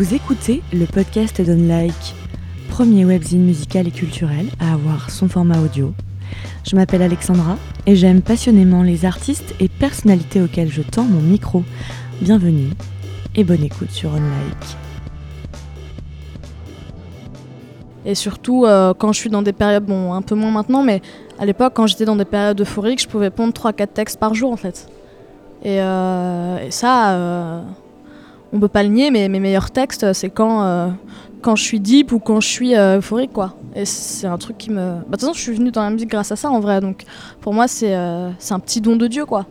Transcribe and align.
Vous 0.00 0.14
écoutez 0.14 0.62
le 0.72 0.86
podcast 0.86 1.42
d'Unlike, 1.42 2.14
premier 2.70 3.04
webzine 3.04 3.44
musical 3.44 3.86
et 3.86 3.90
culturel 3.90 4.46
à 4.58 4.72
avoir 4.72 5.10
son 5.10 5.28
format 5.28 5.60
audio. 5.60 5.92
Je 6.66 6.74
m'appelle 6.74 7.02
Alexandra 7.02 7.58
et 7.84 7.96
j'aime 7.96 8.22
passionnément 8.22 8.82
les 8.82 9.04
artistes 9.04 9.54
et 9.60 9.68
personnalités 9.68 10.40
auxquels 10.40 10.72
je 10.72 10.80
tends 10.80 11.04
mon 11.04 11.20
micro. 11.20 11.64
Bienvenue 12.22 12.70
et 13.36 13.44
bonne 13.44 13.62
écoute 13.62 13.90
sur 13.90 14.14
Unlike. 14.14 14.76
Et 18.06 18.14
surtout, 18.14 18.64
euh, 18.64 18.94
quand 18.94 19.12
je 19.12 19.20
suis 19.20 19.28
dans 19.28 19.42
des 19.42 19.52
périodes, 19.52 19.84
bon, 19.84 20.14
un 20.14 20.22
peu 20.22 20.34
moins 20.34 20.50
maintenant, 20.50 20.82
mais 20.82 21.02
à 21.38 21.44
l'époque, 21.44 21.74
quand 21.74 21.86
j'étais 21.86 22.06
dans 22.06 22.16
des 22.16 22.24
périodes 22.24 22.58
euphoriques, 22.58 23.02
je 23.02 23.06
pouvais 23.06 23.28
pondre 23.28 23.52
3-4 23.52 23.88
textes 23.88 24.18
par 24.18 24.32
jour 24.32 24.50
en 24.50 24.56
fait. 24.56 24.88
Et, 25.62 25.78
euh, 25.82 26.70
ça, 26.70 27.10
euh, 27.10 27.62
on 28.52 28.60
peut 28.60 28.68
pas 28.68 28.82
le 28.82 28.88
nier, 28.88 29.10
mais 29.10 29.28
mes 29.28 29.40
meilleurs 29.40 29.70
textes, 29.70 30.12
c'est 30.12 30.30
quand, 30.30 30.64
euh, 30.64 30.88
quand 31.40 31.56
je 31.56 31.62
suis 31.62 31.80
deep 31.80 32.12
ou 32.12 32.18
quand 32.18 32.40
je 32.40 32.48
suis 32.48 32.76
euh, 32.76 32.98
euphorique, 32.98 33.32
quoi. 33.32 33.56
Et 33.74 33.84
c'est 33.84 34.26
un 34.26 34.38
truc 34.38 34.58
qui 34.58 34.70
me. 34.70 34.76
Bah, 34.76 35.02
de 35.02 35.10
toute 35.10 35.20
façon, 35.20 35.32
je 35.32 35.40
suis 35.40 35.52
venue 35.52 35.70
dans 35.70 35.82
la 35.82 35.90
musique 35.90 36.10
grâce 36.10 36.32
à 36.32 36.36
ça, 36.36 36.50
en 36.50 36.60
vrai. 36.60 36.80
Donc, 36.80 37.04
pour 37.40 37.54
moi, 37.54 37.68
c'est 37.68 37.94
euh, 37.94 38.30
c'est 38.38 38.54
un 38.54 38.58
petit 38.58 38.80
don 38.80 38.96
de 38.96 39.06
Dieu, 39.06 39.26
quoi. 39.26 39.46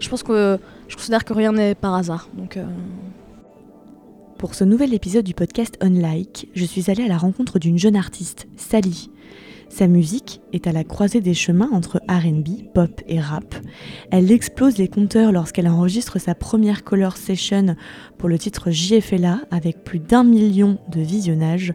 Je 0.00 0.08
pense 0.08 0.22
que 0.22 0.58
je 0.88 0.96
considère 0.96 1.24
que 1.24 1.32
rien 1.32 1.52
n'est 1.52 1.74
par 1.74 1.94
hasard. 1.94 2.28
Donc, 2.34 2.56
euh, 2.56 2.64
Pour 4.38 4.54
ce 4.54 4.64
nouvel 4.64 4.94
épisode 4.94 5.24
du 5.24 5.34
podcast 5.34 5.76
Unlike, 5.80 6.48
je 6.54 6.64
suis 6.64 6.90
allée 6.90 7.04
à 7.04 7.08
la 7.08 7.18
rencontre 7.18 7.58
d'une 7.58 7.78
jeune 7.78 7.96
artiste, 7.96 8.46
Sally. 8.56 9.10
Sa 9.68 9.86
musique 9.86 10.40
est 10.52 10.66
à 10.66 10.72
la 10.72 10.82
croisée 10.82 11.20
des 11.20 11.34
chemins 11.34 11.68
entre 11.72 12.00
RB, 12.08 12.72
pop 12.74 13.02
et 13.06 13.20
rap. 13.20 13.54
Elle 14.10 14.32
explose 14.32 14.78
les 14.78 14.88
compteurs 14.88 15.30
lorsqu'elle 15.30 15.68
enregistre 15.68 16.18
sa 16.18 16.34
première 16.34 16.84
color 16.84 17.16
session 17.16 17.76
pour 18.16 18.28
le 18.28 18.38
titre 18.38 18.70
JFLA 18.70 19.40
avec 19.50 19.84
plus 19.84 19.98
d'un 19.98 20.24
million 20.24 20.78
de 20.90 21.00
visionnages. 21.00 21.74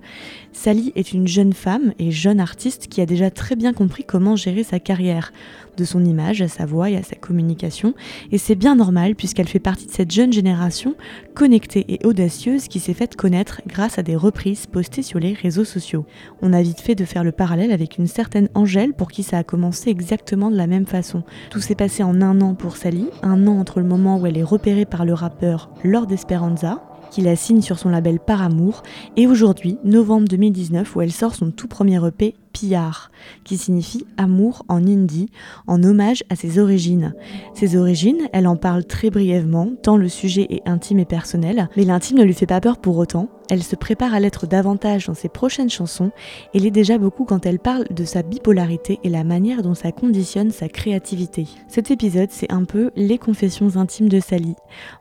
Sally 0.52 0.92
est 0.96 1.14
une 1.14 1.28
jeune 1.28 1.54
femme 1.54 1.94
et 2.00 2.12
jeune 2.12 2.40
artiste 2.40 2.88
qui 2.88 3.00
a 3.00 3.06
déjà 3.06 3.31
très 3.31 3.56
bien 3.56 3.74
compris 3.74 4.04
comment 4.04 4.36
gérer 4.36 4.64
sa 4.64 4.80
carrière, 4.80 5.31
de 5.78 5.86
son 5.86 6.04
image 6.06 6.42
à 6.42 6.48
sa 6.48 6.66
voix 6.66 6.90
et 6.90 6.98
à 6.98 7.04
sa 7.04 7.16
communication, 7.16 7.96
et 8.31 8.38
c'est 8.38 8.56
bien 8.56 8.76
normal 8.76 9.16
puisqu'elle 9.16 9.48
fait 9.48 9.59
partie 9.59 9.88
de 9.88 9.92
cette 9.92 10.12
jeune 10.12 10.31
génération 10.31 10.96
connectée 11.34 11.86
et 11.88 12.06
audacieuse 12.06 12.68
qui 12.68 12.80
s'est 12.80 12.94
faite 12.94 13.16
connaître 13.16 13.62
grâce 13.68 13.98
à 13.98 14.04
des 14.04 14.16
reprises 14.16 14.68
postées 14.68 15.02
sur 15.02 15.20
les 15.20 15.34
réseaux 15.34 15.66
sociaux. 15.66 16.06
On 16.42 16.54
a 16.54 16.62
vite 16.62 16.81
fait 16.81 16.96
de 16.96 17.06
faire 17.06 17.24
le 17.24 17.31
avec 17.52 17.98
une 17.98 18.08
certaine 18.08 18.50
Angèle 18.54 18.94
pour 18.94 19.12
qui 19.12 19.24
ça 19.24 19.38
a 19.38 19.44
commencé 19.44 19.90
exactement 19.90 20.50
de 20.50 20.56
la 20.56 20.68
même 20.68 20.86
façon. 20.86 21.24
Tout 21.50 21.60
s'est 21.60 21.76
passé 21.76 22.04
en 22.04 22.22
un 22.22 22.42
an 22.42 22.56
pour 22.56 22.78
Sally, 22.78 23.08
un 23.22 23.48
an 23.48 23.60
entre 23.60 23.80
le 23.80 23.86
moment 23.86 24.18
où 24.18 24.26
elle 24.26 24.38
est 24.38 24.44
repérée 24.44 24.86
par 24.86 25.06
le 25.06 25.14
rappeur 25.14 25.70
Lord 25.84 26.12
Esperanza, 26.12 26.84
qui 27.12 27.22
la 27.22 27.36
signe 27.36 27.62
sur 27.62 27.78
son 27.78 27.90
label 27.90 28.20
Par 28.20 28.42
Amour, 28.42 28.82
et 29.18 29.28
aujourd'hui, 29.28 29.78
novembre 29.84 30.28
2019, 30.28 30.96
où 30.96 31.02
elle 31.02 31.12
sort 31.12 31.36
son 31.36 31.52
tout 31.52 31.68
premier 31.68 32.06
EP 32.06 32.36
Pillard, 32.54 33.12
qui 33.44 33.58
signifie 33.58 34.06
amour 34.16 34.64
en 34.70 34.78
hindi, 34.78 35.30
en 35.68 35.84
hommage 35.84 36.23
à 36.30 36.36
ses 36.36 36.59
origines. 36.59 37.14
Ses 37.54 37.76
origines, 37.76 38.30
elle 38.32 38.48
en 38.48 38.56
parle 38.56 38.86
très 38.86 39.09
brièvement, 39.09 39.70
tant 39.82 39.98
le 39.98 40.08
sujet 40.08 40.48
est 40.50 40.62
intime 40.66 41.00
et 41.00 41.06
personnel, 41.06 41.68
mais 41.76 41.84
l'intime 41.84 42.20
ne 42.20 42.24
lui 42.24 42.34
fait 42.34 42.46
pas 42.46 42.62
peur 42.62 42.78
pour 42.78 42.98
autant. 42.98 43.28
Elle 43.50 43.64
se 43.64 43.76
prépare 43.76 44.14
à 44.14 44.20
l'être 44.20 44.48
davantage 44.48 45.08
dans 45.08 45.14
ses 45.14 45.30
prochaines 45.30 45.70
chansons, 45.70 46.12
et 46.54 46.59
l'est 46.59 46.72
déjà 46.72 46.98
beaucoup 46.98 47.26
quand 47.26 47.46
elle 47.46 47.59
parle 47.59 47.86
de 47.90 48.06
sa 48.06 48.22
bipolarité 48.22 49.00
et 49.04 49.09
la 49.09 49.24
manière 49.24 49.64
dont 49.64 49.76
ça 49.76 49.92
conditionne 49.92 50.52
sa 50.52 50.70
créativité. 50.70 51.48
Cet 51.68 51.92
épisode, 51.92 52.30
c'est 52.31 52.52
un 52.52 52.64
peu 52.64 52.92
les 52.96 53.18
confessions 53.18 53.76
intimes 53.76 54.09
de 54.09 54.20
Sally. 54.20 54.56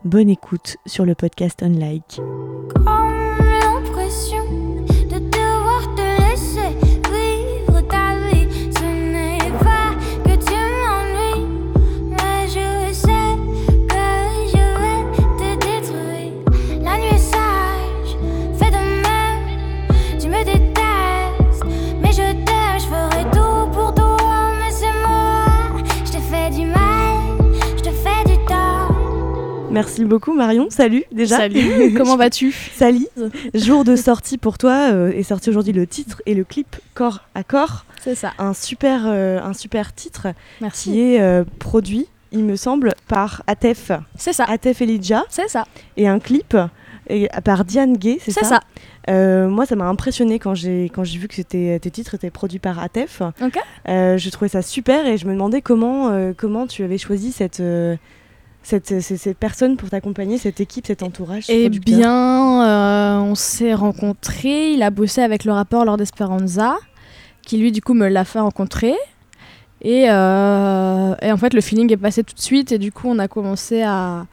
Bonne 0.05 0.30
écoute 0.30 0.77
sur 0.86 1.05
le 1.05 1.14
podcast 1.14 1.62
Unlike. 1.62 2.20
Comme 4.33 4.61
Merci 29.72 30.05
beaucoup 30.05 30.34
Marion, 30.34 30.68
salut 30.68 31.05
déjà. 31.12 31.38
Salut, 31.38 31.94
comment 31.96 32.16
vas-tu? 32.16 32.52
Sally, 32.52 33.08
jour 33.55 33.84
de 33.84 33.96
sortie 33.96 34.36
pour 34.36 34.58
toi, 34.58 34.92
euh, 34.92 35.10
est 35.12 35.22
sorti 35.22 35.48
aujourd'hui 35.50 35.72
le 35.72 35.86
titre 35.86 36.22
et 36.27 36.34
le 36.34 36.44
clip 36.44 36.77
corps 36.94 37.20
à 37.34 37.42
corps. 37.42 37.86
C'est 38.02 38.14
ça. 38.14 38.33
Un 38.38 38.52
super, 38.52 39.05
euh, 39.06 39.40
un 39.40 39.55
super 39.55 39.94
titre 39.94 40.28
Merci. 40.60 40.90
qui 40.90 41.00
est 41.00 41.20
euh, 41.22 41.44
produit, 41.58 42.06
il 42.33 42.44
me 42.44 42.56
semble, 42.56 42.92
par 43.08 43.42
Atef, 43.46 43.92
C'est 44.16 44.33
ça. 44.33 44.44
Atef 44.44 44.83
Elijah, 44.83 45.24
C'est 45.30 45.48
ça. 45.48 45.64
et 45.96 46.06
un 46.06 46.18
clip 46.18 46.56
et, 47.08 47.28
par 47.44 47.64
Diane 47.64 47.96
Gay, 47.96 48.18
c'est 48.20 48.30
ça 48.30 48.40
C'est 48.42 48.46
ça? 48.46 48.60
Euh, 49.08 49.48
moi, 49.48 49.66
ça 49.66 49.74
m'a 49.74 49.86
impressionné 49.86 50.39
quand 50.39 50.54
j'ai 50.54 50.84
quand 50.84 51.04
j'ai 51.04 51.18
vu 51.18 51.28
que 51.28 51.34
c'était 51.34 51.78
tes 51.80 51.90
titres 51.90 52.14
étaient 52.14 52.30
produits 52.30 52.58
par 52.58 52.78
Atef. 52.78 53.22
Ok. 53.42 53.58
Euh, 53.89 54.16
je 54.16 54.30
trouvais 54.30 54.48
ça 54.48 54.62
super 54.62 55.06
et 55.06 55.16
je 55.18 55.27
me 55.27 55.33
demandais 55.33 55.60
comment 55.60 56.10
euh, 56.10 56.33
comment 56.36 56.66
tu 56.66 56.84
avais 56.84 56.98
choisi 56.98 57.33
cette 57.33 57.60
cette, 58.62 59.00
ces 59.00 59.34
personnes 59.34 59.77
pour 59.77 59.90
t'accompagner, 59.90 60.39
cette 60.39 60.61
équipe, 60.61 60.86
cet 60.86 61.02
entourage. 61.02 61.46
Eh 61.48 61.68
bien, 61.68 62.64
euh, 62.64 63.18
on 63.18 63.34
s'est 63.34 63.74
rencontrés. 63.74 64.73
Il 64.73 64.83
a 64.83 64.90
bossé 64.90 65.20
avec 65.20 65.45
le 65.45 65.52
rappeur 65.52 65.84
Lord 65.84 66.00
Esperanza, 66.00 66.77
qui 67.42 67.58
lui, 67.58 67.72
du 67.72 67.83
coup, 67.83 67.95
me 67.95 68.08
l'a 68.08 68.24
fait 68.24 68.39
rencontrer. 68.40 68.95
Et, 69.80 70.06
euh, 70.08 71.14
et 71.20 71.33
en 71.33 71.36
fait, 71.36 71.55
le 71.55 71.61
feeling 71.61 71.92
est 71.92 71.96
passé 71.96 72.22
tout 72.22 72.34
de 72.34 72.40
suite. 72.40 72.72
Et 72.72 72.78
du 72.78 72.92
coup, 72.92 73.08
on 73.08 73.18
a 73.18 73.28
commencé 73.28 73.83
à, 73.83 74.27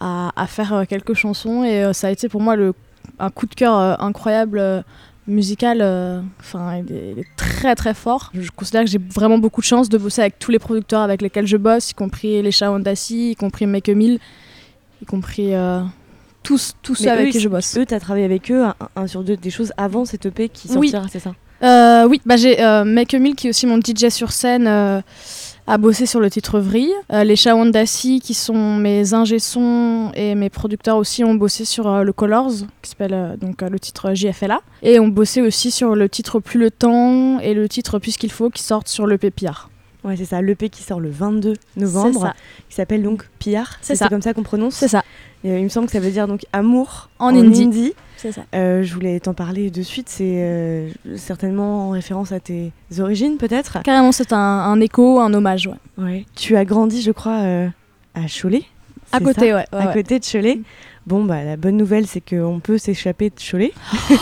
à, 0.00 0.32
à 0.34 0.46
faire 0.46 0.74
euh, 0.74 0.84
quelques 0.84 1.14
chansons. 1.14 1.62
Et 1.64 1.92
ça 1.92 2.08
a 2.08 2.10
été 2.10 2.28
pour 2.28 2.40
moi 2.40 2.56
le, 2.56 2.74
un 3.20 3.30
coup 3.30 3.46
de 3.46 3.54
cœur 3.54 3.74
incroyable 4.02 4.84
musical. 5.26 5.78
euh, 5.80 6.20
Enfin, 6.40 6.76
il, 6.78 6.94
est- 6.94 7.12
il 7.12 7.18
est 7.20 7.26
très 7.36 7.74
très 7.74 7.94
fort. 7.94 8.30
Je 8.34 8.50
considère 8.50 8.82
que 8.84 8.90
j'ai 8.90 8.98
vraiment 8.98 9.38
beaucoup 9.38 9.60
de 9.60 9.66
chance 9.66 9.88
de 9.88 9.98
bosser 9.98 10.20
avec 10.22 10.38
tous 10.38 10.50
les 10.50 10.58
producteurs 10.58 11.00
avec 11.00 11.22
lesquels 11.22 11.46
je 11.46 11.56
bosse, 11.56 11.90
y 11.90 11.94
compris 11.94 12.42
les 12.42 12.50
Shawn 12.52 12.82
Dassi, 12.82 13.32
y 13.32 13.36
compris 13.36 13.66
Make 13.66 13.88
a 13.88 13.94
Mill, 13.94 14.18
y 15.00 15.04
compris 15.04 15.54
euh, 15.54 15.80
tous, 16.42 16.74
tous 16.82 16.94
ceux 16.94 17.10
avec 17.10 17.30
qui 17.30 17.40
je 17.40 17.48
bosse. 17.48 17.76
Eux, 17.78 17.86
tu 17.86 17.94
as 17.94 18.00
travaillé 18.00 18.24
avec 18.24 18.50
eux 18.50 18.64
un, 18.64 18.74
un 18.96 19.06
sur 19.06 19.22
deux, 19.22 19.36
des 19.36 19.50
choses 19.50 19.72
avant 19.76 20.04
cette 20.04 20.26
EP 20.26 20.48
qui 20.48 20.68
Oui. 20.76 20.90
sortira, 20.90 21.06
c'est 21.10 21.20
ça? 21.20 21.32
Euh, 21.62 22.08
oui, 22.08 22.20
bah 22.26 22.36
j'ai 22.36 22.56
Make 22.84 23.14
a 23.14 23.18
Mill 23.20 23.36
qui 23.36 23.46
est 23.46 23.50
aussi 23.50 23.66
mon 23.66 23.78
DJ 23.78 24.08
sur 24.08 24.32
scène 24.32 24.66
a 25.66 25.78
bossé 25.78 26.06
sur 26.06 26.20
le 26.20 26.30
titre 26.30 26.58
Vrille. 26.58 26.92
Euh, 27.12 27.24
les 27.24 27.36
Shawan 27.36 27.70
Dassi 27.70 28.20
qui 28.20 28.34
sont 28.34 28.76
mes 28.76 29.14
ingé 29.14 29.38
sons 29.38 30.10
et 30.14 30.34
mes 30.34 30.50
producteurs 30.50 30.96
aussi 30.96 31.24
ont 31.24 31.34
bossé 31.34 31.64
sur 31.64 31.86
euh, 31.86 32.02
le 32.02 32.12
Colors 32.12 32.52
qui 32.82 32.90
s'appelle 32.90 33.14
euh, 33.14 33.36
donc 33.36 33.62
le 33.62 33.78
titre 33.78 34.14
JFLA 34.14 34.60
et 34.82 34.98
ont 34.98 35.08
bossé 35.08 35.40
aussi 35.40 35.70
sur 35.70 35.94
le 35.94 36.08
titre 36.08 36.40
Plus 36.40 36.58
le 36.58 36.70
temps 36.70 37.38
et 37.40 37.54
le 37.54 37.68
titre 37.68 37.98
Puisqu'il 37.98 38.32
faut 38.32 38.50
qui 38.50 38.62
sortent 38.62 38.88
sur 38.88 39.06
le 39.06 39.18
Pépillard. 39.18 39.70
Ouais, 40.04 40.16
c'est 40.16 40.24
ça, 40.24 40.42
l'EP 40.42 40.68
qui 40.68 40.82
sort 40.82 40.98
le 40.98 41.10
22 41.10 41.54
novembre, 41.76 42.34
qui 42.68 42.74
s'appelle 42.74 43.04
donc 43.04 43.28
Pillard. 43.38 43.78
C'est 43.82 43.94
ça. 43.94 44.08
comme 44.08 44.20
ça 44.20 44.34
qu'on 44.34 44.42
prononce. 44.42 44.74
C'est 44.74 44.88
ça. 44.88 45.04
Euh, 45.44 45.58
il 45.58 45.64
me 45.64 45.68
semble 45.68 45.86
que 45.86 45.92
ça 45.92 46.00
veut 46.00 46.10
dire 46.10 46.28
donc 46.28 46.42
amour 46.52 47.10
En 47.18 47.34
en, 47.34 47.36
hindi. 47.36 47.64
hindi. 47.64 47.92
C'est 48.16 48.30
ça. 48.32 48.42
Euh, 48.54 48.84
je 48.84 48.94
voulais 48.94 49.18
t'en 49.18 49.34
parler 49.34 49.70
de 49.70 49.82
suite, 49.82 50.08
c'est 50.08 50.34
euh, 50.36 50.88
certainement 51.16 51.88
en 51.88 51.90
référence 51.90 52.30
à 52.30 52.38
tes 52.38 52.70
origines 53.00 53.36
peut-être. 53.38 53.82
Carrément, 53.82 54.12
c'est 54.12 54.32
un, 54.32 54.36
un 54.38 54.80
écho, 54.80 55.18
un 55.18 55.34
hommage. 55.34 55.66
Ouais. 55.98 56.04
Ouais. 56.04 56.24
Tu 56.36 56.56
as 56.56 56.64
grandi, 56.64 57.02
je 57.02 57.10
crois, 57.10 57.40
euh, 57.40 57.68
à 58.14 58.20
Cholet. 58.28 58.62
À 59.10 59.18
côté, 59.18 59.40
ça 59.40 59.46
ouais. 59.46 59.52
ouais, 59.54 59.64
à 59.72 59.86
ouais. 59.88 59.92
côté 59.92 60.20
de 60.20 60.24
Cholet. 60.24 60.60
Bon, 61.04 61.24
bah, 61.24 61.42
la 61.42 61.56
bonne 61.56 61.76
nouvelle, 61.76 62.06
c'est 62.06 62.20
qu'on 62.20 62.60
peut 62.60 62.78
s'échapper 62.78 63.30
de 63.30 63.34
Cholet. 63.50 63.72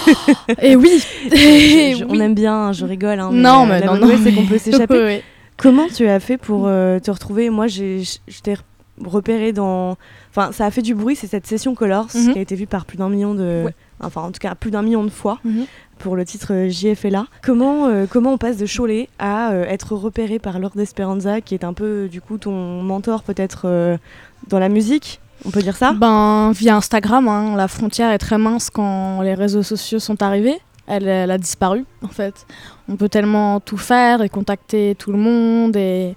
Et 0.63 0.77
oui. 0.77 0.91
Je- 1.31 1.95
oui. 2.03 2.05
On 2.09 2.19
aime 2.21 2.35
bien, 2.35 2.73
je 2.73 2.87
rigole. 2.87 3.21
hein, 3.21 3.31
non, 3.33 3.67
mais 3.67 3.81
la 3.81 3.87
non, 3.87 3.93
bonne 3.93 4.01
non. 4.01 4.07
nouvelle, 4.07 4.21
c'est 4.25 4.33
qu'on 4.33 4.47
peut 4.47 4.55
mais- 4.55 4.59
s'échapper. 4.59 5.23
Comment 5.59 5.89
tu 5.95 6.07
as 6.09 6.21
fait 6.21 6.39
pour 6.39 6.65
te 6.65 7.11
retrouver? 7.11 7.51
Moi, 7.51 7.67
je 7.67 8.03
t'ai 8.43 8.55
repéré 9.05 9.53
dans. 9.53 9.97
Enfin, 10.31 10.53
ça 10.53 10.67
a 10.67 10.71
fait 10.71 10.83
du 10.83 10.95
bruit, 10.95 11.17
c'est 11.17 11.27
cette 11.27 11.47
session 11.47 11.75
Colors 11.75 12.09
Mhm. 12.15 12.33
qui 12.33 12.39
a 12.39 12.43
été 12.43 12.55
vue 12.55 12.67
par 12.67 12.85
plus 12.85 12.97
d'un 12.99 13.09
million 13.09 13.35
de. 13.35 13.63
Ouais. 13.67 13.75
Enfin, 14.03 14.23
en 14.23 14.31
tout 14.33 14.39
cas, 14.41 14.55
plus 14.55 14.71
d'un 14.71 14.83
million 14.83 15.05
de 15.05 15.11
fois 15.11 15.39
Mhm. 15.45 15.65
pour 15.99 16.17
le 16.17 16.25
titre 16.25 16.53
euh, 16.55 16.69
JFLA. 16.69 17.27
Comment, 17.43 17.87
euh, 17.87 18.07
comment 18.09 18.33
on 18.33 18.39
passe 18.39 18.57
de 18.57 18.67
Cholet 18.67 19.09
à 19.19 19.53
euh, 19.53 19.65
être 19.65 19.95
repéré 19.95 20.39
par 20.39 20.59
Lord 20.59 20.79
Esperanza, 20.79 21.41
qui 21.41 21.55
est 21.55 21.65
un 21.65 21.73
peu, 21.75 22.09
du 22.11 22.21
coup, 22.21 22.39
ton 22.39 22.83
mentor 22.83 23.23
peut-être 23.23 23.63
euh, 23.67 23.97
dans 24.49 24.59
la 24.59 24.69
musique? 24.69 25.21
On 25.45 25.51
peut 25.51 25.63
dire 25.63 25.77
ça? 25.77 25.93
Ben, 25.93 26.53
via 26.53 26.77
Instagram, 26.77 27.27
hein, 27.29 27.57
la 27.57 27.67
frontière 27.69 28.11
est 28.11 28.19
très 28.19 28.37
mince 28.39 28.69
quand 28.71 29.23
les 29.23 29.33
réseaux 29.35 29.63
sociaux 29.63 29.99
sont 29.99 30.23
arrivés. 30.23 30.59
Elle, 30.87 31.07
elle 31.09 31.31
a 31.31 31.39
disparu, 31.39 31.85
en 32.03 32.09
fait. 32.09 32.47
On 32.89 32.97
peut 32.97 33.09
tellement 33.09 33.61
tout 33.61 33.77
faire 33.79 34.23
et 34.23 34.29
contacter 34.29 34.97
tout 34.99 35.13
le 35.13 35.19
monde. 35.19 35.77
Et, 35.77 36.15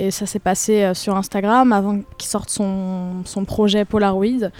et 0.00 0.10
ça 0.10 0.26
s'est 0.26 0.38
passé 0.38 0.82
euh, 0.82 0.94
sur 0.94 1.14
Instagram 1.16 1.72
avant 1.72 2.00
qu'il 2.16 2.28
sorte 2.28 2.50
son, 2.50 3.22
son 3.24 3.44
projet 3.44 3.84
Polaroid. 3.84 4.50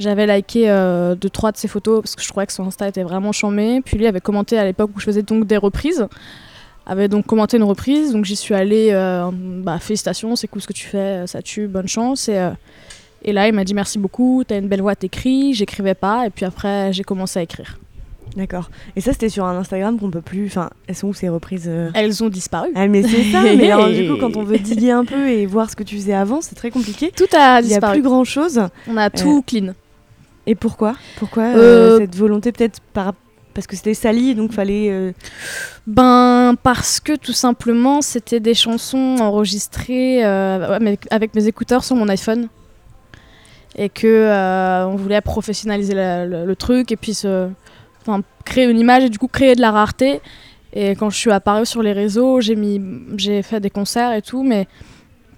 J'avais 0.00 0.26
liké 0.26 0.70
euh, 0.70 1.14
deux, 1.14 1.28
trois 1.28 1.52
de 1.52 1.58
ses 1.58 1.68
photos 1.68 2.00
parce 2.00 2.16
que 2.16 2.22
je 2.22 2.28
trouvais 2.28 2.46
que 2.46 2.52
son 2.54 2.66
Insta 2.66 2.88
était 2.88 3.02
vraiment 3.02 3.32
chambé. 3.32 3.82
Puis 3.84 3.98
lui 3.98 4.06
avait 4.06 4.20
commenté 4.20 4.58
à 4.58 4.64
l'époque 4.64 4.90
où 4.96 4.98
je 4.98 5.04
faisais 5.04 5.22
donc 5.22 5.46
des 5.46 5.58
reprises. 5.58 6.08
Avait 6.86 7.08
donc 7.08 7.26
commenté 7.26 7.58
une 7.58 7.64
reprise. 7.64 8.12
Donc 8.12 8.24
j'y 8.24 8.34
suis 8.34 8.54
allée. 8.54 8.88
euh, 8.92 9.30
bah, 9.32 9.78
félicitations, 9.78 10.36
c'est 10.36 10.48
cool 10.48 10.62
ce 10.62 10.66
que 10.66 10.72
tu 10.72 10.86
fais, 10.86 11.26
ça 11.26 11.42
tue, 11.42 11.68
bonne 11.68 11.86
chance. 11.86 12.30
Et, 12.30 12.38
euh, 12.38 12.50
et 13.22 13.34
là, 13.34 13.46
il 13.46 13.52
m'a 13.52 13.62
dit 13.62 13.74
merci 13.74 13.98
beaucoup, 13.98 14.42
t'as 14.46 14.58
une 14.58 14.68
belle 14.68 14.80
voix, 14.80 14.96
t'écris. 14.96 15.52
J'écrivais 15.52 15.94
pas. 15.94 16.26
Et 16.26 16.30
puis 16.30 16.46
après, 16.46 16.94
j'ai 16.94 17.04
commencé 17.04 17.38
à 17.38 17.42
écrire. 17.42 17.78
D'accord. 18.36 18.70
Et 18.96 19.00
ça, 19.00 19.12
c'était 19.12 19.28
sur 19.28 19.44
un 19.44 19.56
Instagram 19.58 19.98
qu'on 19.98 20.10
peut 20.10 20.20
plus. 20.20 20.46
Enfin, 20.46 20.70
elles 20.86 20.94
sont 20.94 21.08
où 21.08 21.14
ces 21.14 21.28
reprises 21.28 21.66
euh 21.68 21.90
Elles 21.94 22.22
ont 22.22 22.28
disparu. 22.28 22.68
Ah, 22.74 22.86
mais 22.86 23.02
c'est 23.02 23.24
ça. 23.32 23.42
mais 23.42 23.70
alors, 23.70 23.88
du 23.90 24.08
coup, 24.08 24.16
quand 24.18 24.36
on 24.36 24.44
veut 24.44 24.58
diguer 24.60 24.92
un 24.92 25.04
peu 25.04 25.28
et 25.28 25.46
voir 25.46 25.68
ce 25.68 25.74
que 25.76 25.82
tu 25.82 25.96
faisais 25.96 26.14
avant, 26.14 26.40
c'est 26.40 26.54
très 26.54 26.70
compliqué. 26.70 27.12
Tout 27.16 27.24
a 27.36 27.60
Il 27.60 27.66
n'y 27.66 27.72
a 27.74 27.76
disparu. 27.76 27.94
plus 27.94 28.02
grand 28.02 28.24
chose. 28.24 28.60
On 28.88 28.96
a 28.96 29.10
tout 29.10 29.42
clean. 29.46 29.74
Et 30.46 30.54
pourquoi? 30.54 30.94
Pourquoi 31.18 31.42
euh, 31.42 31.56
Euh, 31.56 31.98
cette 31.98 32.14
volonté 32.16 32.52
peut-être 32.52 32.80
par 32.92 33.12
parce 33.52 33.66
que 33.66 33.74
c'était 33.74 33.94
sali 33.94 34.36
donc 34.36 34.52
fallait 34.52 34.88
euh, 34.90 35.10
Ben 35.88 36.54
parce 36.62 37.00
que 37.00 37.16
tout 37.16 37.32
simplement 37.32 38.00
c'était 38.00 38.38
des 38.38 38.54
chansons 38.54 39.16
enregistrées 39.20 40.24
euh, 40.24 40.72
avec, 40.76 41.00
avec 41.10 41.34
mes 41.34 41.48
écouteurs 41.48 41.82
sur 41.82 41.96
mon 41.96 42.08
iPhone 42.08 42.46
et 43.76 43.88
que 43.88 44.06
euh, 44.06 44.86
on 44.86 44.94
voulait 44.96 45.20
professionnaliser 45.20 45.94
la- 45.94 46.26
le, 46.26 46.46
le 46.46 46.56
truc 46.56 46.92
et 46.92 46.96
puis 46.96 47.12
se, 47.12 47.48
enfin, 48.02 48.22
créer 48.44 48.64
une 48.64 48.78
image 48.78 49.04
et 49.04 49.08
du 49.08 49.18
coup 49.18 49.28
créer 49.28 49.54
de 49.54 49.60
la 49.60 49.70
rareté. 49.70 50.20
Et 50.72 50.90
quand 50.90 51.10
je 51.10 51.16
suis 51.16 51.30
apparue 51.32 51.66
sur 51.66 51.82
les 51.82 51.92
réseaux, 51.92 52.40
j'ai 52.40 52.54
mis, 52.56 52.80
j'ai 53.16 53.42
fait 53.42 53.58
des 53.60 53.70
concerts 53.70 54.12
et 54.12 54.22
tout, 54.22 54.42
mais 54.44 54.68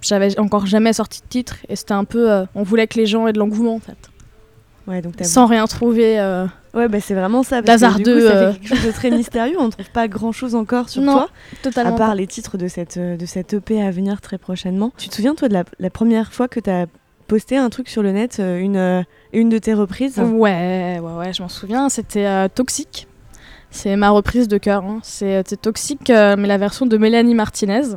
j'avais 0.02 0.38
encore 0.38 0.66
jamais 0.66 0.92
sorti 0.92 1.20
de 1.22 1.26
titre 1.28 1.56
et 1.68 1.76
c'était 1.76 1.92
un 1.94 2.04
peu, 2.04 2.30
euh, 2.30 2.44
on 2.54 2.62
voulait 2.64 2.86
que 2.86 2.98
les 2.98 3.06
gens 3.06 3.26
aient 3.26 3.32
de 3.32 3.38
l'engouement 3.38 3.74
en 3.76 3.78
fait, 3.80 3.96
ouais 4.88 5.00
donc 5.00 5.16
t'as- 5.16 5.24
sans 5.24 5.46
rien 5.46 5.64
trouver. 5.66 6.18
euh, 6.20 6.44
ouais 6.74 6.88
bah 6.88 7.00
c'est 7.00 7.14
vraiment 7.14 7.42
ça 7.44 7.60
Hasardeux, 7.66 8.28
euh. 8.30 8.52
quelque 8.52 8.66
chose 8.66 8.84
de 8.84 8.90
très 8.90 9.10
mystérieux 9.12 9.56
on 9.60 9.70
trouve 9.70 9.90
pas 9.90 10.08
grand 10.08 10.32
chose 10.32 10.54
encore 10.56 10.88
sur 10.88 11.02
Non, 11.02 11.12
toi 11.12 11.28
à 11.52 11.56
totalement. 11.62 11.94
part 11.96 12.14
les 12.16 12.26
titres 12.26 12.58
de 12.58 12.66
cette 12.66 12.96
euh, 12.96 13.16
de 13.16 13.26
cette 13.26 13.54
EP 13.54 13.80
à 13.80 13.90
venir 13.92 14.20
très 14.20 14.38
prochainement 14.38 14.90
tu 14.98 15.08
te 15.08 15.14
souviens 15.14 15.34
toi 15.36 15.48
de 15.48 15.54
la, 15.54 15.62
la 15.78 15.90
première 15.90 16.32
fois 16.32 16.48
que 16.48 16.58
t'as 16.60 16.86
posté 17.26 17.56
un 17.56 17.70
truc 17.70 17.88
sur 17.88 18.02
le 18.02 18.12
net 18.12 18.38
euh, 18.40 18.58
une 18.58 18.76
euh, 18.76 19.02
une 19.32 19.48
de 19.48 19.58
tes 19.58 19.74
reprises 19.74 20.18
Ouais, 20.18 20.98
ouais, 21.02 21.12
ouais, 21.18 21.32
je 21.32 21.42
m'en 21.42 21.48
souviens. 21.48 21.88
C'était 21.88 22.26
euh, 22.26 22.48
Toxique. 22.54 23.06
C'est 23.70 23.96
ma 23.96 24.10
reprise 24.10 24.48
de 24.48 24.58
cœur. 24.58 24.84
hein. 24.84 25.00
C'est 25.02 25.60
Toxique, 25.60 26.10
mais 26.10 26.46
la 26.46 26.58
version 26.58 26.84
de 26.84 26.96
Mélanie 26.98 27.34
Martinez. 27.34 27.96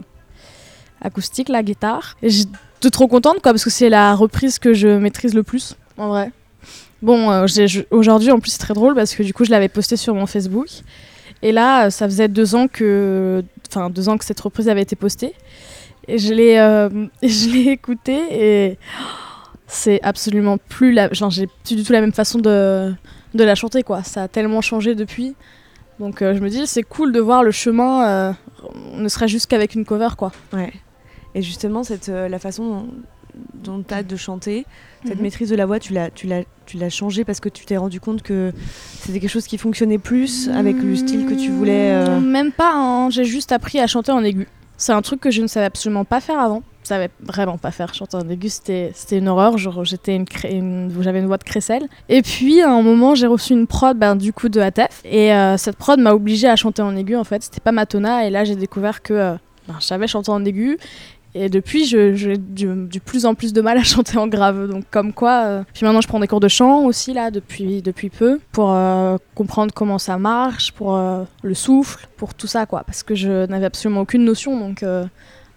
Acoustique, 1.01 1.49
la 1.49 1.63
guitare. 1.63 2.15
Et 2.23 2.29
j'étais 2.29 2.89
trop 2.91 3.07
contente, 3.07 3.41
quoi, 3.41 3.51
parce 3.51 3.63
que 3.65 3.69
c'est 3.69 3.89
la 3.89 4.15
reprise 4.15 4.57
que 4.57 4.73
je 4.73 4.87
maîtrise 4.87 5.33
le 5.33 5.43
plus, 5.43 5.75
en 5.97 6.07
vrai. 6.07 6.31
Bon, 7.01 7.45
aujourd'hui, 7.91 8.31
en 8.31 8.39
plus, 8.39 8.51
c'est 8.51 8.57
très 8.59 8.73
drôle, 8.73 8.95
parce 8.95 9.13
que 9.13 9.21
du 9.21 9.33
coup, 9.33 9.43
je 9.43 9.51
l'avais 9.51 9.67
posté 9.67 9.97
sur 9.97 10.15
mon 10.15 10.25
Facebook. 10.25 10.69
Et 11.41 11.51
là, 11.51 11.89
ça 11.91 12.05
faisait 12.07 12.29
deux 12.29 12.55
ans 12.55 12.67
que, 12.69 13.43
enfin, 13.69 13.89
deux 13.89 14.07
ans 14.07 14.17
que 14.17 14.23
cette 14.23 14.39
reprise 14.39 14.69
avait 14.69 14.81
été 14.81 14.95
postée. 14.95 15.33
Et 16.07 16.17
je 16.19 16.33
l'ai, 16.33 16.57
euh, 16.59 16.89
je 17.23 17.49
l'ai 17.49 17.71
écoutée 17.71 18.21
et 18.31 18.77
c'est 19.67 19.99
absolument 20.03 20.57
plus 20.57 20.91
la, 20.91 21.11
genre 21.11 21.29
j'ai 21.31 21.47
plus 21.63 21.75
du 21.75 21.83
tout 21.83 21.93
la 21.93 22.01
même 22.01 22.13
façon 22.13 22.39
de, 22.39 22.93
de 23.33 23.43
la 23.43 23.55
chanter 23.55 23.83
quoi. 23.83 24.03
Ça 24.03 24.23
a 24.23 24.27
tellement 24.27 24.61
changé 24.61 24.95
depuis. 24.95 25.35
Donc 25.99 26.21
euh, 26.21 26.35
je 26.35 26.39
me 26.39 26.49
dis 26.49 26.67
c'est 26.67 26.83
cool 26.83 27.11
de 27.11 27.19
voir 27.19 27.41
le 27.43 27.51
chemin, 27.51 28.05
euh, 28.07 28.31
ne 28.95 29.07
serait 29.07 29.27
juste 29.27 29.47
qu'avec 29.49 29.73
une 29.75 29.85
cover 29.85 30.09
quoi. 30.17 30.31
ouais 30.53 30.73
et 31.33 31.41
justement 31.41 31.83
cette 31.83 32.07
euh, 32.09 32.29
la 32.29 32.39
façon 32.39 32.87
dont 33.53 33.83
tu 33.85 33.93
as 33.93 34.03
de 34.03 34.15
chanter 34.15 34.65
cette 35.05 35.17
Mhm. 35.17 35.21
maîtrise 35.23 35.49
de 35.49 35.55
la 35.57 35.65
voix 35.65 35.79
tu 35.79 35.91
l'as 35.93 36.09
tu 36.09 36.27
l'as 36.27 36.43
tu 36.65 36.77
l'as 36.77 36.89
changé 36.89 37.25
parce 37.25 37.39
que 37.41 37.49
tu 37.49 37.65
t'es 37.65 37.75
rendu 37.77 37.99
compte 37.99 38.21
que 38.23 38.53
c'était 38.99 39.19
quelque 39.19 39.29
chose 39.29 39.45
qui 39.47 39.57
fonctionnait 39.57 39.97
plus 39.97 40.49
avec 40.49 40.77
le 40.81 40.95
style 40.95 41.25
que 41.25 41.33
tu 41.33 41.49
voulais 41.51 41.91
euh, 41.91 42.19
Même 42.21 42.51
pas, 42.53 42.71
hein. 42.73 43.09
j'ai 43.09 43.25
juste 43.25 43.51
appris 43.51 43.79
à 43.79 43.87
chanter 43.87 44.11
en 44.13 44.23
aigu. 44.23 44.47
C'est 44.77 44.91
un 44.93 45.01
truc 45.01 45.19
que 45.21 45.31
je 45.31 45.41
ne 45.41 45.47
savais 45.47 45.65
absolument 45.65 46.03
pas 46.05 46.19
faire 46.21 46.39
avant. 46.39 46.61
Je 46.83 46.89
savais 46.89 47.09
vraiment 47.19 47.57
pas 47.57 47.71
faire 47.71 47.93
chanter 47.95 48.15
en 48.15 48.29
aigu, 48.29 48.47
c'était 48.49 48.91
une 49.11 49.27
horreur. 49.27 49.57
J'étais 49.57 50.15
une, 50.15 50.25
une- 50.49 50.91
j'avais 51.01 51.19
une 51.19 51.25
voix 51.25 51.37
de 51.39 51.43
crécelle. 51.43 51.87
Et 52.09 52.21
puis 52.21 52.61
à 52.61 52.71
un 52.71 52.81
moment, 52.83 53.15
j'ai 53.15 53.25
reçu 53.25 53.53
une 53.53 53.65
prod 53.65 53.97
ben, 53.97 54.15
du 54.15 54.33
coup 54.33 54.49
de 54.49 54.59
ATEF. 54.59 55.01
Et 55.03 55.33
euh, 55.33 55.57
cette 55.57 55.77
prod 55.77 55.99
m'a 55.99 56.13
obligée 56.13 56.47
à 56.47 56.55
chanter 56.55 56.83
en 56.83 56.95
aigu 56.95 57.15
en 57.15 57.23
fait. 57.23 57.41
C'était 57.41 57.59
pas 57.61 57.71
ma 57.71 57.85
tona. 57.87 58.27
Et 58.27 58.29
là, 58.29 58.43
j'ai 58.43 58.55
découvert 58.55 59.01
que 59.01 59.13
euh, 59.13 59.33
ben, 59.67 59.75
je 59.79 59.85
savais 59.85 60.05
chanter 60.07 60.29
en 60.29 60.45
aigu. 60.45 60.77
Et 61.37 61.49
depuis, 61.49 61.83
j'ai 61.85 62.37
du, 62.37 62.99
plus 63.03 63.25
en 63.25 63.35
plus 63.35 63.51
de 63.51 63.59
mal 63.59 63.77
à 63.77 63.83
chanter 63.83 64.17
en 64.17 64.27
grave. 64.27 64.69
Donc, 64.69 64.85
comme 64.89 65.11
quoi. 65.11 65.43
euh, 65.43 65.63
Puis 65.73 65.85
maintenant, 65.85 65.99
je 65.99 66.07
prends 66.07 66.19
des 66.21 66.27
cours 66.27 66.39
de 66.39 66.47
chant 66.47 66.85
aussi, 66.85 67.13
là, 67.13 67.29
depuis, 67.29 67.81
depuis 67.81 68.09
peu, 68.09 68.39
pour 68.53 68.71
euh, 68.71 69.17
comprendre 69.35 69.73
comment 69.73 69.99
ça 69.99 70.17
marche, 70.17 70.71
pour 70.71 70.95
euh, 70.95 71.25
le 71.43 71.53
souffle, 71.53 72.07
pour 72.15 72.33
tout 72.33 72.47
ça, 72.47 72.65
quoi. 72.65 72.83
Parce 72.85 73.03
que 73.03 73.15
je 73.15 73.45
n'avais 73.47 73.65
absolument 73.65 74.01
aucune 74.01 74.23
notion. 74.23 74.57
Donc, 74.57 74.83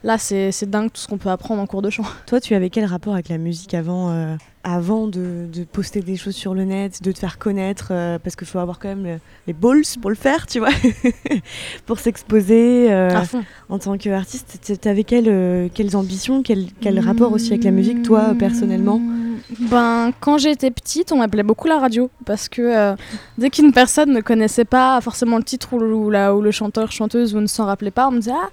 là, 0.04 0.18
c'est 0.18 0.52
c'est 0.52 0.68
dingue 0.68 0.90
tout 0.92 1.00
ce 1.00 1.08
qu'on 1.08 1.18
peut 1.18 1.28
apprendre 1.30 1.60
en 1.62 1.66
cours 1.66 1.82
de 1.82 1.90
chant. 1.90 2.04
Toi, 2.26 2.40
tu 2.40 2.54
avais 2.54 2.70
quel 2.70 2.84
rapport 2.84 3.14
avec 3.14 3.28
la 3.28 3.38
musique 3.38 3.74
avant, 3.74 4.10
euh, 4.10 4.34
avant 4.64 5.06
de, 5.06 5.46
de 5.52 5.64
poster 5.64 6.00
des 6.00 6.16
choses 6.16 6.34
sur 6.34 6.54
le 6.54 6.64
net, 6.64 7.02
de 7.02 7.12
te 7.12 7.18
faire 7.18 7.38
connaître 7.38 7.88
euh, 7.90 8.18
Parce 8.22 8.36
qu'il 8.36 8.46
faut 8.46 8.58
avoir 8.58 8.78
quand 8.78 8.88
même 8.88 9.04
le- 9.04 9.18
les 9.46 9.52
balls 9.52 9.82
pour 10.00 10.10
le 10.10 10.16
faire, 10.16 10.46
tu 10.46 10.58
vois, 10.58 10.68
pour 11.86 11.98
s'exposer 11.98 12.92
euh, 12.92 13.10
en 13.68 13.78
tant 13.78 13.96
qu'artiste. 13.96 14.58
t- 14.62 14.76
T'avais 14.76 15.04
quelles, 15.04 15.70
quelles 15.74 15.96
ambitions, 15.96 16.42
quel, 16.42 16.66
quel 16.80 16.98
rapport 17.00 17.32
aussi 17.32 17.52
avec 17.52 17.64
la 17.64 17.70
musique, 17.70 18.02
toi, 18.02 18.34
personnellement? 18.38 19.00
Ben, 19.60 20.12
quand 20.20 20.36
j'étais 20.36 20.70
petite, 20.70 21.10
on 21.12 21.18
m'appelait 21.18 21.42
beaucoup 21.42 21.68
la 21.68 21.78
radio 21.78 22.10
parce 22.26 22.48
que 22.48 22.94
dès 23.38 23.48
qu'une 23.50 23.72
personne 23.72 24.12
ne 24.12 24.20
connaissait 24.20 24.64
pas 24.66 25.00
forcément 25.00 25.38
le 25.38 25.42
titre 25.44 25.72
ou 25.72 25.78
le, 25.78 25.94
ou 25.94 26.10
la- 26.10 26.34
ou 26.34 26.42
le 26.42 26.50
chanteur, 26.50 26.92
chanteuse 26.92 27.34
ou 27.34 27.40
ne 27.40 27.46
s'en 27.46 27.64
rappelait 27.64 27.90
pas, 27.90 28.08
on 28.08 28.10
me 28.10 28.18
disait 28.18 28.32
ah, 28.34 28.48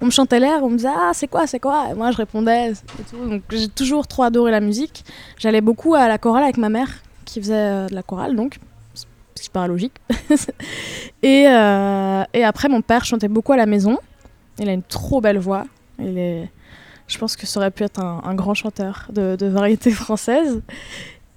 on 0.00 0.06
me 0.06 0.10
chantait 0.10 0.40
l'air, 0.40 0.62
on 0.62 0.70
me 0.70 0.76
disait 0.76 0.88
ah 0.88 1.10
c'est 1.12 1.28
quoi, 1.28 1.46
c'est 1.46 1.60
quoi, 1.60 1.88
et 1.90 1.94
moi 1.94 2.10
je 2.10 2.16
répondais 2.16 2.72
et 2.72 3.02
tout. 3.10 3.28
Donc 3.28 3.42
j'ai 3.50 3.68
toujours 3.68 4.06
trop 4.06 4.22
adoré 4.22 4.50
la 4.50 4.60
musique. 4.60 5.04
J'allais 5.38 5.60
beaucoup 5.60 5.94
à 5.94 6.08
la 6.08 6.18
chorale 6.18 6.44
avec 6.44 6.56
ma 6.56 6.68
mère 6.68 6.88
qui 7.24 7.40
faisait 7.40 7.54
euh, 7.54 7.86
de 7.88 7.94
la 7.94 8.02
chorale 8.02 8.36
donc 8.36 8.58
ce 8.94 9.42
qui 9.42 9.50
paraît 9.50 9.68
logique. 9.68 9.94
et, 11.22 11.48
euh, 11.48 12.22
et 12.32 12.44
après 12.44 12.68
mon 12.68 12.82
père 12.82 13.04
chantait 13.04 13.28
beaucoup 13.28 13.52
à 13.52 13.56
la 13.56 13.66
maison. 13.66 13.98
Il 14.58 14.68
a 14.68 14.72
une 14.72 14.82
trop 14.82 15.20
belle 15.20 15.38
voix. 15.38 15.64
Il 15.98 16.18
est 16.18 16.48
je 17.06 17.18
pense 17.18 17.36
que 17.36 17.46
ça 17.46 17.60
aurait 17.60 17.70
pu 17.70 17.84
être 17.84 18.00
un, 18.00 18.34
grand 18.34 18.54
chanteur 18.54 19.06
de, 19.12 19.36
de 19.36 19.46
variété 19.46 19.90
française. 19.90 20.62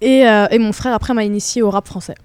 Et, 0.01 0.27
euh, 0.27 0.47
et 0.51 0.59
mon 0.59 0.71
frère, 0.71 0.93
après, 0.93 1.13
m'a 1.13 1.23
initié 1.23 1.61
au 1.61 1.69
rap 1.69 1.87
français. 1.87 2.15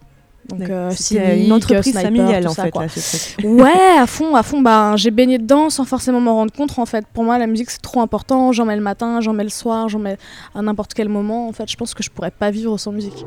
Donc, 0.48 0.68
euh, 0.68 0.90
Cynic, 0.90 1.46
une 1.46 1.52
entreprise 1.52 1.92
Sniper, 1.92 2.02
familiale 2.02 2.44
tout 2.44 2.50
en 2.50 2.54
ça, 2.54 2.64
fait, 2.64 2.70
quoi. 2.70 2.82
là, 2.82 2.88
ce 2.88 3.32
truc. 3.34 3.46
Ouais, 3.48 3.98
à 3.98 4.06
fond, 4.06 4.34
à 4.34 4.42
fond. 4.42 4.60
Ben, 4.60 4.96
j'ai 4.96 5.10
baigné 5.10 5.38
dedans 5.38 5.70
sans 5.70 5.84
forcément 5.84 6.20
m'en 6.20 6.34
rendre 6.34 6.52
compte. 6.52 6.78
En 6.78 6.86
fait, 6.86 7.06
pour 7.12 7.24
moi, 7.24 7.38
la 7.38 7.46
musique 7.46 7.70
c'est 7.70 7.80
trop 7.82 8.00
important. 8.00 8.52
J'en 8.52 8.64
mets 8.64 8.76
le 8.76 8.82
matin, 8.82 9.20
j'en 9.20 9.32
mets 9.32 9.44
le 9.44 9.50
soir, 9.50 9.88
j'en 9.88 10.00
mets 10.00 10.16
à 10.54 10.62
n'importe 10.62 10.94
quel 10.94 11.08
moment. 11.08 11.48
En 11.48 11.52
fait, 11.52 11.70
je 11.70 11.76
pense 11.76 11.94
que 11.94 12.02
je 12.02 12.10
pourrais 12.10 12.32
pas 12.32 12.50
vivre 12.50 12.76
sans 12.78 12.92
musique. 12.92 13.24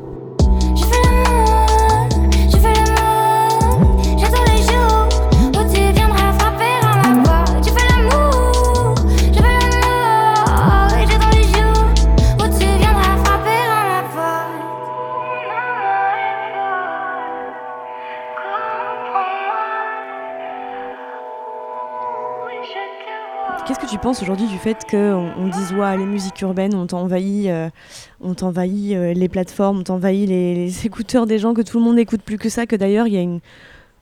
Qu'est-ce 23.66 23.80
que 23.80 23.90
tu 23.90 23.98
penses 23.98 24.22
aujourd'hui 24.22 24.46
du 24.46 24.58
fait 24.58 24.76
qu'on 24.88 25.32
on 25.36 25.48
dise 25.48 25.72
ouais, 25.72 25.96
les 25.96 26.06
musiques 26.06 26.40
urbaines, 26.40 26.74
on 26.74 26.86
t'envahit, 26.86 27.48
euh, 27.48 27.68
on 28.20 28.34
t'envahit 28.34 28.94
euh, 28.94 29.12
les 29.12 29.28
plateformes, 29.28 29.80
on 29.80 29.82
t'envahit 29.82 30.28
les, 30.28 30.54
les 30.54 30.86
écouteurs 30.86 31.26
des 31.26 31.40
gens, 31.40 31.52
que 31.52 31.62
tout 31.62 31.78
le 31.78 31.84
monde 31.84 31.96
n'écoute 31.96 32.22
plus 32.22 32.38
que 32.38 32.48
ça, 32.48 32.66
que 32.66 32.76
d'ailleurs 32.76 33.08
il 33.08 33.14
y 33.14 33.16
a 33.16 33.22
une 33.22 33.40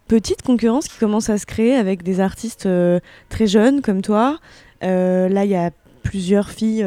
petite 0.06 0.42
concurrence 0.42 0.86
qui 0.86 0.98
commence 0.98 1.30
à 1.30 1.38
se 1.38 1.46
créer 1.46 1.74
avec 1.76 2.02
des 2.02 2.20
artistes 2.20 2.66
euh, 2.66 3.00
très 3.30 3.46
jeunes 3.46 3.80
comme 3.80 4.02
toi. 4.02 4.38
Euh, 4.82 5.30
là, 5.30 5.46
il 5.46 5.50
y 5.50 5.56
a 5.56 5.70
plusieurs 6.02 6.50
filles 6.50 6.86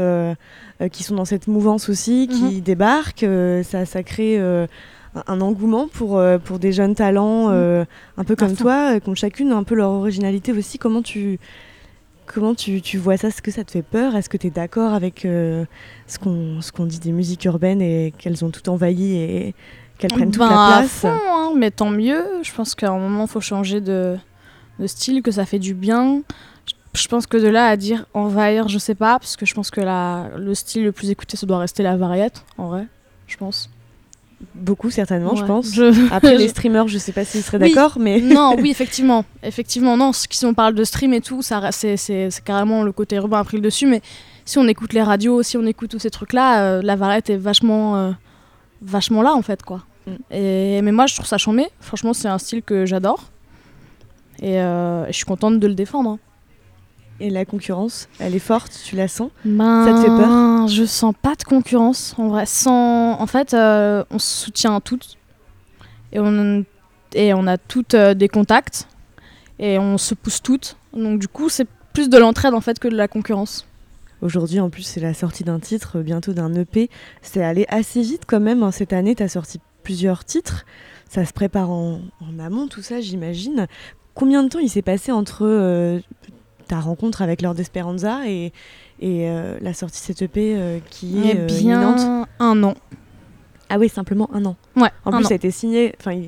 qui 0.91 1.01
sont 1.01 1.15
dans 1.15 1.25
cette 1.25 1.47
mouvance 1.47 1.89
aussi, 1.89 2.27
qui 2.27 2.61
débarquent. 2.61 3.23
euh, 3.23 3.63
ça, 3.63 3.87
ça 3.87 4.03
crée 4.03 4.39
un, 5.27 5.41
engouement 5.41 5.87
pour, 5.87 6.17
euh, 6.17 6.37
pour 6.37 6.59
des 6.59 6.71
jeunes 6.71 6.95
talents 6.95 7.49
euh, 7.49 7.85
un 8.17 8.23
peu 8.23 8.35
comme 8.35 8.55
toi, 8.55 8.95
euh, 8.95 8.99
qui 8.99 9.09
ont 9.09 9.15
chacune 9.15 9.51
un 9.51 9.63
peu 9.63 9.75
leur 9.75 9.89
originalité 9.89 10.51
aussi. 10.51 10.77
Comment 10.77 11.01
tu, 11.01 11.39
comment 12.27 12.53
tu, 12.53 12.81
tu 12.81 12.97
vois 12.97 13.17
ça? 13.17 13.29
Est-ce 13.29 13.41
que 13.41 13.51
ça 13.51 13.63
te 13.63 13.71
fait 13.71 13.81
peur? 13.81 14.15
Est-ce 14.15 14.29
que 14.29 14.37
tu 14.37 14.47
es 14.47 14.49
d'accord 14.51 14.93
avec 14.93 15.25
euh, 15.25 15.65
ce 16.05 16.17
qu'on 16.19 16.85
dit 16.85 16.99
des 16.99 17.11
musiques 17.11 17.45
urbaines 17.45 17.81
et 17.81 18.13
qu'elles 18.17 18.45
ont 18.45 18.51
tout 18.51 18.67
envahi 18.69 19.15
et 19.17 19.55
qu'elles 19.97 20.11
prennent 20.11 20.31
toute 20.31 20.39
Ben, 20.41 20.49
la 20.49 20.61
à 20.63 20.79
place? 20.79 20.89
fond, 21.01 21.07
hein, 21.09 21.51
mais 21.55 21.71
tant 21.71 21.89
mieux. 21.89 22.23
Je 22.43 22.53
pense 22.53 22.75
qu'à 22.75 22.89
un 22.91 22.99
moment, 22.99 23.23
il 23.25 23.29
faut 23.29 23.41
changer 23.41 23.81
de, 23.81 24.17
de 24.79 24.87
style, 24.87 25.21
que 25.23 25.31
ça 25.31 25.45
fait 25.45 25.59
du 25.59 25.73
bien. 25.73 26.21
Je- 26.67 26.73
Je 27.01 27.07
pense 27.07 27.27
que 27.27 27.37
de 27.37 27.47
là 27.47 27.67
à 27.67 27.77
dire 27.77 28.05
envahir, 28.13 28.67
je 28.69 28.77
sais 28.79 28.95
pas, 28.95 29.19
parce 29.19 29.35
que 29.35 29.45
je 29.45 29.53
pense 29.53 29.69
que 29.71 29.81
la, 29.81 30.29
le 30.37 30.53
style 30.55 30.83
le 30.83 30.91
plus 30.91 31.09
écouté, 31.11 31.37
ça 31.37 31.45
doit 31.47 31.59
rester 31.59 31.83
la 31.83 31.95
variette, 31.97 32.43
en 32.57 32.67
vrai, 32.69 32.87
je 33.27 33.37
pense. 33.37 33.69
Beaucoup, 34.53 34.91
certainement, 34.91 35.35
je 35.35 35.45
pense. 35.45 35.73
Je- 35.73 36.07
Après, 36.13 36.37
les 36.37 36.47
streamers, 36.49 36.87
je 36.87 36.97
sais 36.97 37.11
pas 37.11 37.25
s'ils 37.25 37.41
seraient 37.41 37.57
Oui. 37.61 37.73
d'accord, 37.73 37.97
mais. 37.99 38.21
non, 38.21 38.55
oui, 38.59 38.69
effectivement. 38.69 39.25
Effectivement, 39.43 39.97
non, 39.97 40.11
si 40.13 40.45
on 40.45 40.53
parle 40.53 40.75
de 40.75 40.83
stream 40.83 41.13
et 41.13 41.21
tout, 41.21 41.41
ça, 41.41 41.71
c'est, 41.71 42.29
carrément 42.45 42.83
le 42.83 42.91
côté 42.91 43.15
urbain 43.15 43.39
a 43.39 43.43
pris 43.43 43.57
le 43.57 43.63
dessus. 43.63 43.87
Mais 43.87 44.01
si 44.45 44.57
on 44.59 44.67
écoute 44.67 44.93
les 44.93 45.01
radios, 45.01 45.41
si 45.43 45.57
on 45.57 45.65
écoute 45.65 45.89
tous 45.91 45.99
ces 45.99 46.11
trucs-là, 46.11 46.61
euh, 46.61 46.81
la 46.83 46.95
varette 46.95 47.29
est 47.29 47.37
vachement, 47.37 47.97
euh, 47.97 48.11
vachement 48.81 49.21
là, 49.23 49.33
en 49.33 49.41
fait, 49.41 49.63
quoi. 49.63 49.83
Mm. 50.05 50.11
Et, 50.31 50.81
mais 50.83 50.91
moi, 50.91 51.07
je 51.07 51.15
trouve 51.15 51.25
ça 51.27 51.37
chambé. 51.37 51.65
Franchement, 51.79 52.13
c'est 52.13 52.27
un 52.27 52.37
style 52.37 52.61
que 52.61 52.85
j'adore. 52.85 53.23
Et 54.39 54.59
euh, 54.61 55.07
je 55.07 55.13
suis 55.13 55.25
contente 55.25 55.59
de 55.59 55.67
le 55.67 55.73
défendre. 55.73 56.19
Et 57.19 57.29
la 57.31 57.45
concurrence, 57.45 58.07
elle 58.19 58.35
est 58.35 58.39
forte, 58.39 58.79
tu 58.85 58.95
la 58.95 59.07
sens 59.07 59.31
Ben, 59.43 59.85
Ça 59.85 59.93
te 59.93 60.01
fait 60.01 60.07
peur 60.07 60.67
Je 60.67 60.85
sens 60.85 61.13
pas 61.19 61.33
de 61.35 61.43
concurrence, 61.43 62.13
en 62.17 62.27
vrai. 62.27 62.45
Sans... 62.45 63.19
En 63.19 63.25
fait, 63.25 63.53
euh, 63.53 64.03
on 64.11 64.19
se 64.19 64.45
soutient 64.45 64.79
toutes. 64.81 65.17
Et 66.11 66.19
on, 66.19 66.63
et 67.15 67.33
on 67.33 67.47
a 67.47 67.57
toutes 67.57 67.95
euh, 67.95 68.13
des 68.13 68.27
contacts. 68.27 68.87
Et 69.59 69.79
on 69.79 69.97
se 69.97 70.13
pousse 70.13 70.43
toutes. 70.43 70.77
Donc, 70.93 71.19
du 71.19 71.27
coup, 71.27 71.49
c'est 71.49 71.67
plus 71.93 72.07
de 72.09 72.17
l'entraide, 72.19 72.53
en 72.53 72.61
fait, 72.61 72.77
que 72.77 72.87
de 72.87 72.95
la 72.95 73.07
concurrence. 73.07 73.65
Aujourd'hui, 74.21 74.59
en 74.59 74.69
plus, 74.69 74.83
c'est 74.83 74.99
la 74.99 75.15
sortie 75.15 75.43
d'un 75.43 75.59
titre, 75.59 75.97
euh, 75.97 76.03
bientôt 76.03 76.33
d'un 76.33 76.53
EP. 76.53 76.89
C'est 77.23 77.43
allé 77.43 77.65
assez 77.69 78.01
vite 78.01 78.23
quand 78.27 78.39
même. 78.39 78.61
hein. 78.61 78.71
Cette 78.71 78.93
année, 78.93 79.15
tu 79.15 79.23
as 79.23 79.29
sorti 79.29 79.59
plusieurs 79.81 80.23
titres. 80.23 80.65
Ça 81.09 81.25
se 81.25 81.33
prépare 81.33 81.71
en, 81.71 82.01
en 82.21 82.39
amont, 82.39 82.67
tout 82.67 82.81
ça, 82.83 83.01
j'imagine. 83.01 83.65
Combien 84.13 84.43
de 84.43 84.49
temps 84.49 84.59
il 84.59 84.69
s'est 84.69 84.81
passé 84.83 85.11
entre 85.11 85.45
euh, 85.45 85.99
ta 86.67 86.79
rencontre 86.79 87.21
avec 87.21 87.41
Lord 87.41 87.59
Esperanza 87.59 88.27
et, 88.27 88.51
et 88.99 89.29
euh, 89.29 89.57
la 89.61 89.73
sortie 89.73 89.99
de 90.01 90.05
cette 90.05 90.21
EP 90.21 90.53
euh, 90.55 90.79
qui 90.89 91.19
est 91.27 91.33
Eh 91.35 91.39
euh, 91.39 91.47
imminente 91.59 91.95
bien, 91.97 92.27
un 92.39 92.63
an. 92.63 92.73
Ah 93.69 93.77
oui, 93.79 93.89
simplement 93.89 94.29
un 94.33 94.45
an. 94.45 94.55
Ouais, 94.75 94.89
En 95.05 95.11
plus, 95.11 95.25
an. 95.25 95.27
ça 95.27 95.33
a 95.33 95.35
été 95.35 95.51
signé. 95.51 95.93
Enfin, 95.99 96.19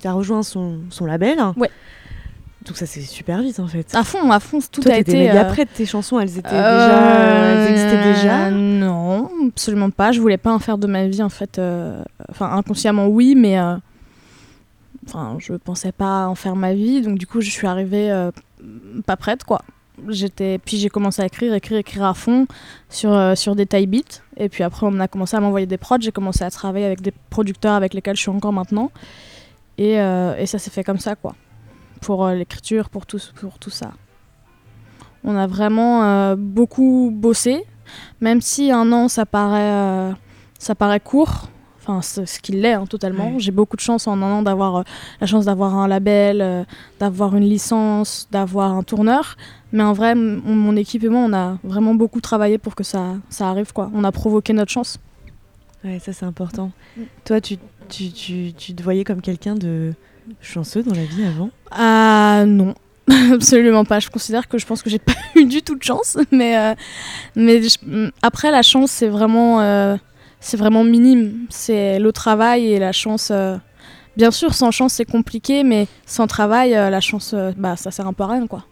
tu 0.00 0.06
as 0.06 0.12
rejoint 0.12 0.42
son, 0.42 0.78
son 0.90 1.06
label. 1.06 1.38
Ouais. 1.56 1.70
Donc 2.66 2.76
ça, 2.76 2.84
c'est 2.84 3.00
super 3.00 3.40
vite 3.42 3.60
en 3.60 3.68
fait. 3.68 3.94
À 3.94 4.02
fond, 4.02 4.28
à 4.30 4.40
fond, 4.40 4.58
tout 4.72 4.80
Toi, 4.82 4.94
a 4.94 4.98
été. 4.98 5.30
euh, 5.30 5.44
prête, 5.44 5.68
tes 5.72 5.86
chansons, 5.86 6.18
elles 6.18 6.36
étaient 6.36 6.48
Euh, 6.52 6.78
déjà, 6.80 7.00
elles 7.52 7.70
existaient 7.70 8.12
déjà? 8.12 8.50
Non, 8.50 9.30
absolument 9.48 9.90
pas. 9.90 10.10
Je 10.10 10.20
voulais 10.20 10.36
pas 10.36 10.52
en 10.52 10.58
faire 10.58 10.76
de 10.76 10.88
ma 10.88 11.06
vie 11.06 11.22
en 11.22 11.28
fait. 11.28 11.58
euh, 11.60 12.02
Enfin, 12.28 12.50
inconsciemment 12.52 13.06
oui, 13.06 13.34
mais 13.36 13.56
enfin, 15.06 15.36
je 15.38 15.52
pensais 15.54 15.92
pas 15.92 16.26
en 16.26 16.34
faire 16.34 16.56
ma 16.56 16.74
vie. 16.74 17.02
Donc 17.02 17.18
du 17.18 17.26
coup, 17.26 17.40
je 17.40 17.50
suis 17.50 17.66
arrivée 17.66 18.10
pas 19.06 19.16
prête 19.16 19.44
quoi. 19.44 19.62
J'étais, 20.08 20.58
puis 20.58 20.76
j'ai 20.76 20.90
commencé 20.90 21.22
à 21.22 21.26
écrire, 21.26 21.54
écrire, 21.54 21.78
écrire 21.78 22.04
à 22.04 22.12
fond 22.12 22.46
sur 22.90 23.12
euh, 23.12 23.34
sur 23.34 23.56
des 23.56 23.64
taille 23.64 23.86
beats. 23.86 24.20
Et 24.36 24.50
puis 24.50 24.62
après, 24.62 24.86
on 24.86 25.00
a 25.00 25.08
commencé 25.08 25.36
à 25.36 25.40
m'envoyer 25.40 25.66
des 25.66 25.78
prods. 25.78 25.96
J'ai 26.00 26.12
commencé 26.12 26.44
à 26.44 26.50
travailler 26.50 26.84
avec 26.84 27.00
des 27.00 27.12
producteurs 27.30 27.74
avec 27.74 27.94
lesquels 27.94 28.16
je 28.16 28.20
suis 28.20 28.30
encore 28.30 28.52
maintenant. 28.52 28.90
Et, 29.78 29.98
euh, 29.98 30.36
et 30.36 30.46
ça 30.46 30.58
s'est 30.58 30.70
fait 30.70 30.84
comme 30.84 30.98
ça 30.98 31.16
quoi. 31.16 31.34
Pour 32.02 32.26
euh, 32.26 32.34
l'écriture, 32.34 32.90
pour 32.90 33.06
tout, 33.06 33.20
pour 33.40 33.58
tout 33.58 33.70
ça. 33.70 33.92
On 35.24 35.34
a 35.34 35.46
vraiment 35.46 36.36
beaucoup 36.36 37.10
bossé, 37.12 37.64
même 38.20 38.40
si 38.40 38.70
un 38.70 38.92
an 38.92 39.08
ça 39.08 39.26
paraît, 39.26 40.14
ça 40.56 40.76
paraît 40.76 41.00
court. 41.00 41.48
Enfin, 41.88 42.02
ce 42.02 42.40
qu'il 42.40 42.60
l'est 42.62 42.72
hein, 42.72 42.84
totalement. 42.86 43.28
Ouais. 43.32 43.38
J'ai 43.38 43.52
beaucoup 43.52 43.76
de 43.76 43.80
chance 43.80 44.08
en 44.08 44.20
un 44.20 44.32
an 44.32 44.42
d'avoir 44.42 44.76
euh, 44.76 44.82
la 45.20 45.26
chance 45.28 45.44
d'avoir 45.44 45.76
un 45.76 45.86
label, 45.86 46.40
euh, 46.40 46.64
d'avoir 46.98 47.36
une 47.36 47.44
licence, 47.44 48.26
d'avoir 48.32 48.72
un 48.72 48.82
tourneur. 48.82 49.36
Mais 49.72 49.82
en 49.84 49.92
vrai, 49.92 50.14
mon 50.16 50.74
équipe 50.76 51.04
et 51.04 51.08
moi, 51.08 51.20
on 51.20 51.32
a 51.32 51.58
vraiment 51.62 51.94
beaucoup 51.94 52.20
travaillé 52.20 52.58
pour 52.58 52.74
que 52.74 52.82
ça, 52.82 53.14
ça 53.28 53.48
arrive. 53.48 53.72
Quoi. 53.72 53.90
On 53.94 54.02
a 54.04 54.10
provoqué 54.10 54.52
notre 54.52 54.72
chance. 54.72 54.98
Ouais, 55.84 56.00
ça 56.00 56.12
c'est 56.12 56.24
important. 56.26 56.72
Mm. 56.96 57.02
Toi, 57.24 57.40
tu, 57.40 57.56
tu, 57.88 58.10
tu, 58.10 58.52
tu 58.56 58.74
te 58.74 58.82
voyais 58.82 59.04
comme 59.04 59.20
quelqu'un 59.20 59.54
de 59.54 59.92
chanceux 60.40 60.82
dans 60.82 60.94
la 60.94 61.04
vie 61.04 61.24
avant? 61.24 61.50
Ah 61.70 62.42
non, 62.46 62.74
absolument 63.32 63.84
pas. 63.84 64.00
Je 64.00 64.10
considère 64.10 64.48
que 64.48 64.58
je 64.58 64.66
pense 64.66 64.82
que 64.82 64.90
j'ai 64.90 64.98
pas 65.10 65.12
eu 65.36 65.44
du 65.44 65.62
tout 65.62 65.76
de 65.76 65.82
chance, 65.84 66.16
mais 66.32 66.58
euh, 66.58 66.74
mais 67.36 67.62
je- 67.62 68.10
après 68.22 68.50
la 68.50 68.62
chance 68.62 68.90
c'est 68.90 69.08
vraiment 69.08 69.60
c'est 70.46 70.56
vraiment 70.56 70.84
minime. 70.84 71.46
C'est 71.50 71.98
le 71.98 72.12
travail 72.12 72.66
et 72.72 72.78
la 72.78 72.92
chance. 72.92 73.28
euh, 73.32 73.56
bien 74.16 74.30
sûr, 74.30 74.54
sans 74.54 74.70
chance 74.70 74.92
c'est 74.94 75.04
compliqué, 75.04 75.64
mais 75.64 75.86
sans 76.06 76.26
travail, 76.26 76.74
euh, 76.74 76.88
la 76.90 77.00
chance, 77.00 77.32
euh, 77.34 77.52
bah 77.56 77.76
ça 77.76 77.90
sert 77.90 78.06
un 78.06 78.12
peu 78.12 78.24
à 78.24 78.28
rien 78.28 78.46
quoi. 78.46 78.64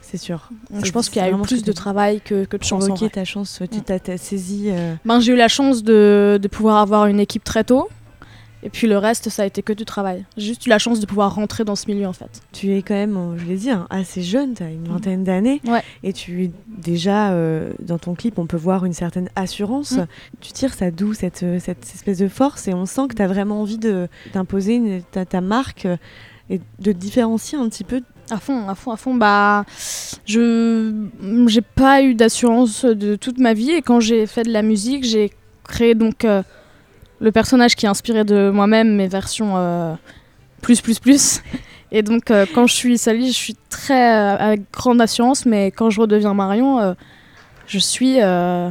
C'est 0.00 0.16
sûr. 0.16 0.48
Donc, 0.72 0.84
je 0.84 0.90
pense 0.90 1.08
qu'il 1.08 1.22
y 1.22 1.24
a 1.24 1.30
eu 1.30 1.36
plus 1.42 1.62
de 1.62 1.70
travail 1.72 2.20
que, 2.20 2.44
que 2.44 2.56
de 2.56 2.64
chance. 2.64 2.86
Provoquer 2.86 3.10
ta 3.10 3.24
chance, 3.24 3.60
tu 3.70 3.78
Mm. 3.78 3.82
t'as, 3.82 3.98
t'as 4.00 4.16
saisi. 4.16 4.64
euh, 4.70 4.94
Ben, 5.04 5.20
j'ai 5.20 5.32
eu 5.32 5.36
la 5.36 5.46
chance 5.46 5.84
de, 5.84 6.38
de 6.42 6.48
pouvoir 6.48 6.78
avoir 6.78 7.06
une 7.06 7.20
équipe 7.20 7.44
très 7.44 7.62
tôt. 7.62 7.88
Et 8.62 8.70
puis 8.70 8.86
le 8.86 8.98
reste, 8.98 9.28
ça 9.30 9.42
a 9.42 9.46
été 9.46 9.62
que 9.62 9.72
du 9.72 9.84
travail. 9.84 10.24
J'ai 10.36 10.48
juste 10.48 10.66
eu 10.66 10.68
la 10.68 10.78
chance 10.78 11.00
de 11.00 11.06
pouvoir 11.06 11.34
rentrer 11.34 11.64
dans 11.64 11.76
ce 11.76 11.86
milieu 11.90 12.06
en 12.06 12.12
fait. 12.12 12.42
tu 12.52 12.74
es 12.74 12.82
quand 12.82 12.94
même, 12.94 13.36
je 13.38 13.44
l'ai 13.44 13.56
dit, 13.56 13.70
hein, 13.70 13.86
assez 13.90 14.22
jeune, 14.22 14.54
tu 14.54 14.62
as 14.62 14.70
une 14.70 14.88
vingtaine 14.88 15.24
d'années. 15.24 15.60
Ouais. 15.66 15.82
Et 16.02 16.12
tu 16.12 16.50
déjà, 16.66 17.30
euh, 17.30 17.72
dans 17.80 17.98
ton 17.98 18.14
clip, 18.14 18.38
on 18.38 18.46
peut 18.46 18.56
voir 18.56 18.84
une 18.84 18.92
certaine 18.92 19.28
assurance. 19.36 19.92
Mm. 19.92 20.06
Tu 20.40 20.52
tires 20.52 20.74
ça 20.74 20.90
d'où, 20.90 21.14
cette, 21.14 21.42
euh, 21.42 21.58
cette 21.60 21.84
espèce 21.84 22.18
de 22.18 22.28
force? 22.28 22.68
Et 22.68 22.74
on 22.74 22.86
sent 22.86 23.08
que 23.08 23.14
tu 23.14 23.22
as 23.22 23.28
vraiment 23.28 23.60
envie 23.60 23.78
de, 23.78 24.08
d'imposer 24.32 25.02
ta, 25.10 25.24
ta 25.24 25.40
marque 25.40 25.86
euh, 25.86 25.96
et 26.48 26.58
de 26.80 26.92
te 26.92 26.96
différencier 26.96 27.58
un 27.58 27.68
petit 27.68 27.84
peu? 27.84 28.02
À 28.30 28.38
fond, 28.38 28.68
à 28.68 28.74
fond, 28.74 28.92
à 28.92 28.96
fond. 28.96 29.14
Bah, 29.14 29.64
je 30.24 30.92
j'ai 31.46 31.62
pas 31.62 32.02
eu 32.02 32.14
d'assurance 32.14 32.84
de 32.84 33.16
toute 33.16 33.38
ma 33.38 33.54
vie 33.54 33.70
et 33.70 33.82
quand 33.82 34.00
j'ai 34.00 34.26
fait 34.26 34.44
de 34.44 34.52
la 34.52 34.62
musique, 34.62 35.04
j'ai 35.04 35.30
créé 35.64 35.94
donc 35.94 36.24
euh, 36.24 36.42
le 37.20 37.32
personnage 37.32 37.76
qui 37.76 37.86
est 37.86 37.88
inspiré 37.88 38.24
de 38.24 38.50
moi-même, 38.50 38.94
mes 38.96 39.08
versions 39.08 39.56
euh, 39.56 39.94
plus 40.62 40.80
plus 40.80 40.98
plus. 40.98 41.42
Et 41.92 42.02
donc 42.02 42.30
euh, 42.30 42.46
quand 42.54 42.66
je 42.66 42.74
suis 42.74 42.98
Sally, 42.98 43.28
je 43.28 43.36
suis 43.36 43.56
très 43.68 44.14
euh, 44.16 44.36
avec 44.36 44.62
grande 44.72 45.00
assurance, 45.00 45.44
mais 45.46 45.66
quand 45.72 45.90
je 45.90 46.00
redeviens 46.00 46.34
Marion, 46.34 46.78
euh, 46.80 46.94
je 47.66 47.78
suis 47.78 48.16
je, 48.20 48.70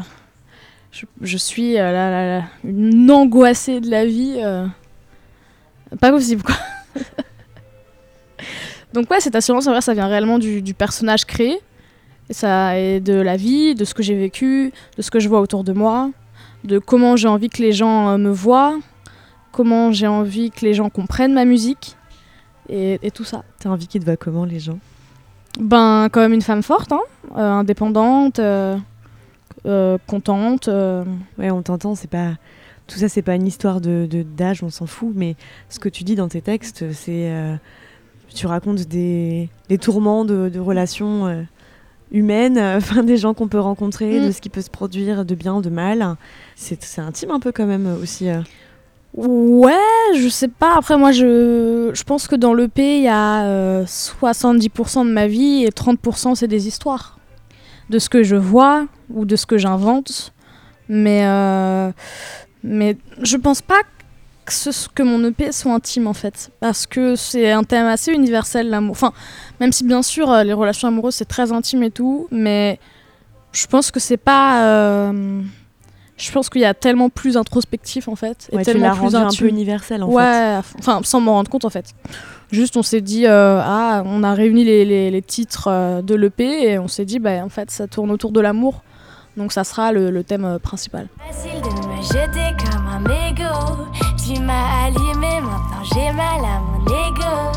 je 1.21 1.37
suis 1.37 1.73
la- 1.73 1.91
la- 1.91 2.39
la- 2.39 2.43
une 2.63 3.09
angoissée 3.11 3.79
de 3.81 3.89
la 3.91 4.05
vie. 4.05 4.39
pas 5.99 6.11
possible 6.11 6.43
quoi. 6.43 6.55
Donc 8.93 9.09
ouais, 9.11 9.19
cette 9.19 9.35
assurance, 9.35 9.67
en 9.67 9.71
vrai, 9.71 9.81
ça 9.81 9.93
vient 9.93 10.07
réellement 10.07 10.39
du, 10.39 10.61
du 10.61 10.73
personnage 10.73 11.25
créé. 11.25 11.59
Et 12.29 12.33
ça 12.33 12.77
est 12.79 12.99
de 12.99 13.13
la 13.13 13.37
vie, 13.37 13.75
de 13.75 13.85
ce 13.85 13.93
que 13.93 14.01
j'ai 14.03 14.15
vécu, 14.15 14.71
de 14.97 15.01
ce 15.01 15.11
que 15.11 15.19
je 15.19 15.27
vois 15.29 15.41
autour 15.41 15.63
de 15.63 15.73
moi, 15.73 16.09
de 16.63 16.79
comment 16.79 17.15
j'ai 17.15 17.27
envie 17.27 17.49
que 17.49 17.61
les 17.61 17.71
gens 17.71 18.09
euh, 18.09 18.17
me 18.17 18.29
voient, 18.29 18.79
comment 19.51 19.91
j'ai 19.91 20.07
envie 20.07 20.51
que 20.51 20.65
les 20.65 20.73
gens 20.73 20.89
comprennent 20.89 21.33
ma 21.33 21.45
musique, 21.45 21.95
et, 22.69 22.99
et 23.01 23.11
tout 23.11 23.23
ça. 23.23 23.43
Tu 23.59 23.67
as 23.67 23.71
envie 23.71 23.87
qu'ils 23.87 24.01
te 24.01 24.05
voient 24.05 24.17
comment, 24.17 24.45
les 24.45 24.59
gens? 24.59 24.79
Ben, 25.59 26.09
quand 26.11 26.21
même 26.21 26.33
une 26.33 26.41
femme 26.41 26.63
forte, 26.63 26.91
hein, 26.91 27.01
euh, 27.35 27.51
indépendante, 27.51 28.39
euh, 28.39 28.77
euh, 29.65 29.97
contente. 30.07 30.69
Ouais, 31.37 31.51
on 31.51 31.61
t'entend, 31.61 31.95
c'est 31.95 32.09
pas. 32.09 32.33
Tout 32.87 32.97
ça, 32.97 33.09
c'est 33.09 33.21
pas 33.21 33.35
une 33.35 33.45
histoire 33.45 33.81
de, 33.81 34.07
d'âge, 34.23 34.63
on 34.63 34.69
s'en 34.69 34.85
fout, 34.87 35.11
mais 35.15 35.35
ce 35.69 35.79
que 35.79 35.89
tu 35.89 36.03
dis 36.03 36.15
dans 36.15 36.27
tes 36.27 36.41
textes, 36.41 36.91
c'est. 36.91 37.31
tu 38.33 38.47
racontes 38.47 38.87
des, 38.87 39.49
des 39.67 39.77
tourments 39.77 40.25
de, 40.25 40.49
de 40.49 40.59
relations 40.59 41.45
humaines, 42.11 42.57
euh, 42.57 42.77
enfin, 42.77 43.03
des 43.03 43.17
gens 43.17 43.33
qu'on 43.33 43.47
peut 43.47 43.59
rencontrer, 43.59 44.19
Mm. 44.19 44.27
de 44.27 44.31
ce 44.31 44.41
qui 44.41 44.49
peut 44.49 44.61
se 44.61 44.69
produire 44.69 45.25
de 45.25 45.35
bien, 45.35 45.61
de 45.61 45.69
mal. 45.69 46.15
C'est, 46.55 46.99
intime 46.99 47.31
un 47.31 47.39
peu 47.39 47.51
quand 47.51 47.65
même 47.65 47.87
euh, 47.87 48.01
aussi. 48.01 48.29
euh. 48.29 48.41
Ouais, 49.15 49.73
je 50.15 50.27
sais 50.29 50.47
pas. 50.47 50.75
Après, 50.77 50.97
moi, 50.97 51.11
je, 51.11 51.89
je 51.93 52.03
pense 52.03 52.27
que 52.27 52.35
dans 52.35 52.53
l'EP, 52.53 52.97
il 52.99 53.03
y 53.03 53.07
a 53.07 53.43
euh, 53.45 53.85
70% 53.85 55.05
de 55.07 55.11
ma 55.11 55.25
vie 55.27 55.63
et 55.65 55.69
30% 55.69 56.35
c'est 56.35 56.47
des 56.47 56.67
histoires. 56.67 57.17
De 57.89 57.97
ce 57.97 58.07
que 58.07 58.21
je 58.21 58.35
vois 58.35 58.85
ou 59.11 59.25
de 59.25 59.35
ce 59.35 59.47
que 59.47 59.57
j'invente. 59.57 60.31
Mais, 60.89 61.25
euh, 61.25 61.91
mais 62.63 62.97
je 63.23 63.37
pense 63.37 63.61
pas 63.63 63.81
que, 64.49 64.71
ce, 64.73 64.87
que 64.93 65.03
mon 65.03 65.23
EP 65.25 65.51
soit 65.51 65.73
intime 65.73 66.07
en 66.07 66.13
fait. 66.13 66.51
Parce 66.59 66.85
que 66.85 67.15
c'est 67.15 67.51
un 67.51 67.63
thème 67.63 67.85
assez 67.87 68.11
universel, 68.11 68.69
l'amour. 68.69 68.91
Enfin, 68.91 69.13
même 69.59 69.71
si 69.71 69.83
bien 69.83 70.01
sûr, 70.01 70.29
euh, 70.31 70.43
les 70.43 70.53
relations 70.53 70.87
amoureuses 70.87 71.15
c'est 71.15 71.25
très 71.27 71.51
intime 71.51 71.83
et 71.83 71.91
tout. 71.91 72.27
Mais 72.31 72.79
je 73.53 73.65
pense 73.67 73.91
que 73.91 73.99
c'est 73.99 74.17
pas. 74.17 74.63
euh, 74.65 75.41
je 76.17 76.31
pense 76.33 76.49
qu'il 76.49 76.59
y 76.61 76.65
a 76.65 76.73
tellement 76.73 77.09
plus 77.09 77.37
introspectif 77.37 78.07
en 78.09 78.15
fait. 78.15 78.49
Et 78.51 78.57
Ouais, 78.57 78.65
tu 78.65 78.71
tellement 78.73 78.91
plus 78.91 78.99
rendu 79.01 79.15
un 79.15 79.29
peu 79.29 79.47
universel 79.47 80.03
en 80.03 80.09
ouais, 80.09 80.59
fait. 80.63 80.75
enfin 80.79 80.99
sans 81.03 81.21
m'en 81.21 81.33
rendre 81.33 81.49
compte 81.49 81.63
en 81.65 81.69
fait. 81.69 81.93
Juste 82.51 82.75
on 82.77 82.83
s'est 82.83 82.99
dit 83.01 83.25
euh, 83.25 83.61
ah 83.63 84.03
on 84.05 84.23
a 84.23 84.33
réuni 84.33 84.63
les, 84.65 84.83
les- 84.83 85.11
les 85.11 85.21
titres 85.21 86.01
de 86.01 86.15
l'EP 86.15 86.43
et 86.43 86.77
on 86.79 86.87
s'est 86.89 87.05
dit 87.05 87.19
bah 87.19 87.43
en 87.43 87.49
fait 87.49 87.71
ça 87.71 87.87
tourne 87.87 88.11
autour 88.11 88.31
de 88.31 88.41
l'amour 88.41 88.83
donc 89.37 89.53
ça 89.53 89.63
sera 89.63 89.91
le, 89.93 90.09
le 90.09 90.23
thème 90.25 90.57
principal. 90.61 91.07
Facile 91.31 91.61
de 91.61 91.67
me 91.87 92.01
jeter. 92.01 92.58
M'as 94.49 94.85
allumé, 94.87 95.41
maintenant 95.41 95.83
j'ai 95.83 96.11
mal 96.11 96.43
à 96.43 96.59
mon 96.59 96.79
ego. 96.81 97.51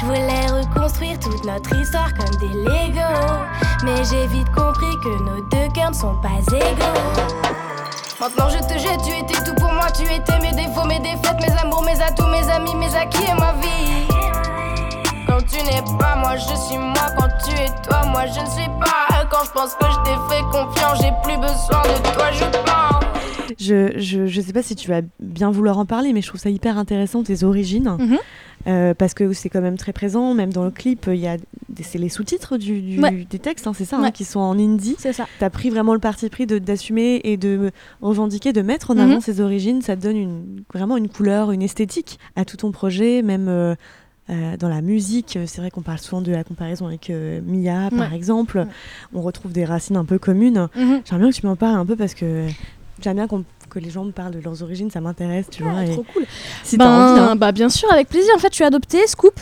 Je 0.00 0.06
voulais 0.06 0.46
reconstruire 0.46 1.20
toute 1.20 1.44
notre 1.44 1.76
histoire 1.76 2.08
comme 2.14 2.34
des 2.36 2.48
Legos. 2.48 3.44
Mais 3.84 4.02
j'ai 4.10 4.26
vite 4.28 4.50
compris 4.54 4.96
que 5.04 5.10
nos 5.24 5.42
deux 5.42 5.70
cœurs 5.74 5.90
ne 5.90 5.94
sont 5.94 6.16
pas 6.22 6.40
égaux. 6.50 7.02
Maintenant 8.18 8.48
je 8.48 8.60
te 8.66 8.78
jette, 8.78 9.02
tu 9.04 9.12
étais 9.12 9.44
tout 9.44 9.54
pour 9.56 9.70
moi, 9.70 9.90
tu 9.90 10.04
étais 10.04 10.38
mes 10.38 10.52
défauts, 10.52 10.86
mes 10.86 11.00
défaites, 11.00 11.36
mes 11.46 11.54
amours, 11.60 11.82
mes 11.82 12.00
atouts, 12.00 12.28
mes 12.28 12.50
amis, 12.50 12.74
mes 12.76 12.96
acquis 12.96 13.24
et 13.24 13.34
ma 13.38 13.52
vie. 13.60 14.08
Quand 15.26 15.46
tu 15.46 15.62
n'es 15.64 15.82
pas 15.98 16.16
moi, 16.16 16.36
je 16.36 16.56
suis 16.56 16.78
moi. 16.78 17.08
Quand 17.18 17.28
tu 17.44 17.54
es 17.60 17.68
toi, 17.86 18.06
moi 18.06 18.24
je 18.24 18.40
ne 18.40 18.46
suis 18.46 18.70
pas. 18.80 19.22
Quand 19.30 19.44
je 19.44 19.50
pense 19.50 19.74
que 19.74 19.84
je 19.84 19.98
t'ai 19.98 20.34
fait 20.34 20.42
confiance, 20.44 20.98
j'ai 21.02 21.12
plus 21.22 21.36
besoin 21.36 21.82
de 21.82 22.14
toi, 22.14 22.32
je 22.32 22.44
pense. 22.44 23.07
Je, 23.58 23.92
je, 23.98 24.26
je 24.26 24.40
sais 24.40 24.52
pas 24.52 24.62
si 24.62 24.74
tu 24.76 24.88
vas 24.88 25.00
bien 25.20 25.50
vouloir 25.50 25.78
en 25.78 25.86
parler, 25.86 26.12
mais 26.12 26.22
je 26.22 26.28
trouve 26.28 26.40
ça 26.40 26.50
hyper 26.50 26.78
intéressant, 26.78 27.22
tes 27.22 27.44
origines. 27.44 27.96
Mhm. 27.98 28.18
Euh, 28.66 28.92
parce 28.92 29.14
que 29.14 29.32
c'est 29.32 29.48
quand 29.48 29.60
même 29.60 29.76
très 29.76 29.92
présent, 29.92 30.34
même 30.34 30.52
dans 30.52 30.64
le 30.64 30.70
clip, 30.72 31.06
il 31.08 31.20
y 31.20 31.28
a 31.28 31.36
c'est 31.80 31.98
les 31.98 32.08
sous-titres 32.08 32.56
du, 32.58 32.80
du- 32.82 33.00
Ouais. 33.00 33.26
des 33.30 33.38
textes, 33.38 33.66
hein, 33.68 33.72
c'est 33.72 33.84
ça, 33.84 33.98
hein, 33.98 34.10
qui 34.10 34.24
sont 34.24 34.40
en 34.40 34.58
indie. 34.58 34.96
C'est 34.98 35.12
ça. 35.12 35.26
T'as 35.38 35.48
pris 35.48 35.70
vraiment 35.70 35.94
le 35.94 36.00
parti 36.00 36.28
pris 36.28 36.44
d'assumer 36.46 37.20
et 37.24 37.36
de 37.36 37.70
revendiquer, 38.02 38.52
de 38.52 38.60
mettre 38.62 38.90
en 38.90 38.94
Mhm. 38.94 39.00
avant 39.00 39.20
ses 39.20 39.40
origines. 39.40 39.80
Ça 39.80 39.96
te 39.96 40.02
donne 40.02 40.16
une, 40.16 40.62
vraiment 40.74 40.96
une 40.96 41.08
couleur, 41.08 41.52
une 41.52 41.62
esthétique 41.62 42.18
à 42.34 42.44
tout 42.44 42.56
ton 42.56 42.72
projet, 42.72 43.22
même 43.22 43.46
euh, 43.48 43.74
euh, 44.28 44.56
dans 44.56 44.68
la 44.68 44.82
musique. 44.82 45.38
C'est 45.46 45.60
vrai 45.60 45.70
qu'on 45.70 45.82
parle 45.82 45.98
souvent 46.00 46.20
de 46.20 46.32
la 46.32 46.42
comparaison 46.42 46.86
avec 46.88 47.10
euh, 47.10 47.40
Mia, 47.46 47.90
par 47.96 48.12
exemple. 48.12 48.58
Ouais. 48.58 48.66
On 49.14 49.22
retrouve 49.22 49.52
des 49.52 49.64
racines 49.64 49.96
un 49.96 50.04
peu 50.04 50.18
communes. 50.18 50.68
Mhm. 50.74 51.02
J'aimerais 51.04 51.22
bien 51.24 51.30
que 51.30 51.36
tu 51.36 51.46
m'en 51.46 51.56
parles 51.56 51.78
un 51.78 51.86
peu 51.86 51.94
parce 51.96 52.14
que 52.14 52.46
j'aime 53.02 53.16
bien 53.16 53.26
qu'on- 53.26 53.44
que 53.70 53.78
les 53.78 53.90
gens 53.90 54.04
me 54.04 54.12
parlent 54.12 54.32
de 54.34 54.40
leurs 54.40 54.62
origines, 54.62 54.90
ça 54.90 55.00
m'intéresse, 55.00 55.46
tu 55.50 55.62
vois. 55.62 55.84
et 55.84 55.90
Trop 55.92 56.04
cool. 56.14 56.24
si 56.64 56.76
ben, 56.78 56.86
envie, 56.86 57.20
hein. 57.20 57.36
bah, 57.36 57.52
bien 57.52 57.68
sûr, 57.68 57.90
avec 57.92 58.08
plaisir. 58.08 58.32
En 58.34 58.38
fait, 58.38 58.48
je 58.50 58.54
suis 58.56 58.64
adoptée, 58.64 59.06
Scoop. 59.06 59.38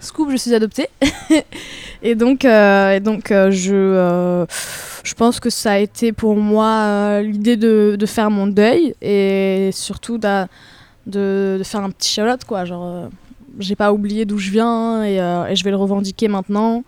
Scoop, 0.00 0.30
je 0.30 0.36
suis 0.36 0.54
adoptée. 0.54 0.88
et 2.02 2.14
donc, 2.14 2.44
euh, 2.44 2.92
et 2.96 3.00
donc 3.00 3.30
euh, 3.30 3.50
je, 3.50 3.74
euh, 3.74 4.46
je 5.02 5.14
pense 5.14 5.40
que 5.40 5.50
ça 5.50 5.72
a 5.72 5.78
été 5.78 6.12
pour 6.12 6.36
moi 6.36 6.66
euh, 6.68 7.22
l'idée 7.22 7.56
de, 7.56 7.96
de 7.98 8.06
faire 8.06 8.30
mon 8.30 8.46
deuil 8.46 8.94
et 9.02 9.70
surtout 9.72 10.18
d'a- 10.18 10.48
de, 11.06 11.56
de 11.58 11.64
faire 11.64 11.82
un 11.82 11.90
petit 11.90 12.12
shout 12.12 12.44
quoi. 12.46 12.64
Genre, 12.64 12.84
euh, 12.84 13.08
j'ai 13.58 13.76
pas 13.76 13.92
oublié 13.92 14.24
d'où 14.26 14.38
je 14.38 14.50
viens 14.50 15.02
et, 15.04 15.20
euh, 15.20 15.46
et 15.46 15.56
je 15.56 15.64
vais 15.64 15.70
le 15.70 15.76
revendiquer 15.76 16.28
maintenant 16.28 16.82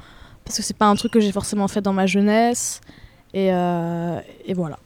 parce 0.44 0.56
que 0.56 0.62
c'est 0.62 0.76
pas 0.76 0.86
un 0.86 0.94
truc 0.94 1.12
que 1.12 1.20
j'ai 1.20 1.32
forcément 1.32 1.68
fait 1.68 1.80
dans 1.80 1.92
ma 1.94 2.06
jeunesse. 2.06 2.80
Et, 3.34 3.48
euh, 3.52 4.18
et 4.46 4.52
voilà. 4.54 4.78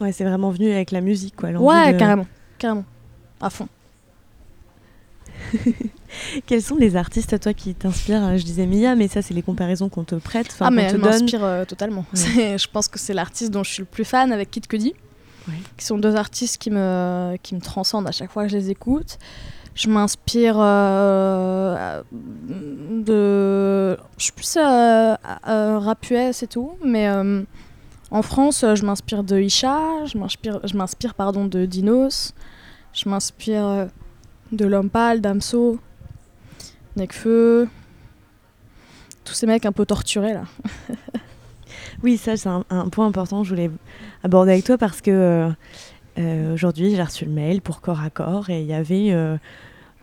Ouais, 0.00 0.12
c'est 0.12 0.24
vraiment 0.24 0.50
venu 0.50 0.70
avec 0.72 0.90
la 0.90 1.00
musique, 1.00 1.36
quoi. 1.36 1.50
Ouais, 1.50 1.92
de- 1.92 1.98
carrément. 1.98 2.26
Carrément. 2.58 2.84
À 3.40 3.50
fond. 3.50 3.68
Quels 6.46 6.62
sont 6.62 6.76
les 6.76 6.96
artistes, 6.96 7.38
toi, 7.40 7.52
qui 7.52 7.74
t'inspirent? 7.74 8.36
Je 8.38 8.44
disais 8.44 8.66
Mia, 8.66 8.94
mais 8.94 9.08
ça, 9.08 9.22
c'est 9.22 9.34
les 9.34 9.42
comparaisons 9.42 9.88
qu'on 9.88 10.04
te 10.04 10.14
prête, 10.14 10.46
enfin, 10.52 10.66
ah 10.66 10.70
mais 10.70 10.82
elle 10.84 10.98
m'inspire 10.98 11.44
euh, 11.44 11.64
totalement. 11.64 12.04
Je 12.14 12.66
pense 12.68 12.88
que 12.88 12.98
c'est 12.98 13.14
l'artiste 13.14 13.50
dont 13.50 13.64
je 13.64 13.70
suis 13.72 13.80
le 13.82 13.86
plus 13.86 14.04
fan 14.04 14.32
avec 14.32 14.50
Kid 14.50 14.66
Cudi, 14.66 14.94
Ouais. 15.46 15.54
qui 15.76 15.84
sont 15.84 15.98
deux 15.98 16.16
artistes 16.16 16.56
qui 16.56 16.70
me, 16.70 17.36
qui 17.42 17.54
me 17.54 17.60
transcendent 17.60 18.06
à 18.08 18.12
chaque 18.12 18.30
fois 18.30 18.44
que 18.44 18.48
je 18.50 18.56
les 18.56 18.70
écoute. 18.70 19.18
Je 19.74 19.90
m'inspire 19.90 20.54
euh, 20.58 22.02
de... 22.42 23.98
Je 24.16 24.22
suis 24.22 24.32
plus 24.32 24.56
euh, 24.56 25.14
euh, 25.48 25.78
rap 25.80 26.08
US 26.10 26.42
et 26.42 26.46
tout, 26.46 26.78
mais 26.84 27.06
en 28.14 28.22
France, 28.22 28.62
euh, 28.62 28.74
je 28.74 28.86
m'inspire 28.86 29.24
de 29.24 29.38
Isha, 29.40 30.06
je 30.06 30.76
m'inspire, 30.76 31.14
pardon, 31.14 31.46
de 31.46 31.66
Dinos, 31.66 32.32
je 32.92 33.08
m'inspire 33.08 33.66
euh, 33.66 33.86
de 34.52 34.64
Lompal, 34.64 35.20
Damso, 35.20 35.78
Nekfeu, 36.96 37.68
tous 39.24 39.34
ces 39.34 39.46
mecs 39.46 39.66
un 39.66 39.72
peu 39.72 39.84
torturés 39.84 40.32
là. 40.32 40.44
Oui, 42.02 42.18
ça, 42.18 42.36
c'est 42.36 42.48
un, 42.48 42.64
un 42.70 42.88
point 42.88 43.06
important 43.06 43.40
que 43.40 43.44
je 43.44 43.50
voulais 43.50 43.70
aborder 44.22 44.52
avec 44.52 44.64
toi 44.64 44.76
parce 44.76 45.00
que 45.00 45.50
euh, 46.18 46.54
aujourd'hui, 46.54 46.94
j'ai 46.94 47.02
reçu 47.02 47.24
le 47.24 47.30
mail 47.30 47.60
pour 47.60 47.80
corps 47.80 48.00
à 48.00 48.10
corps 48.10 48.50
et 48.50 48.60
il 48.60 48.66
y 48.66 48.74
avait 48.74 49.10
euh, 49.10 49.36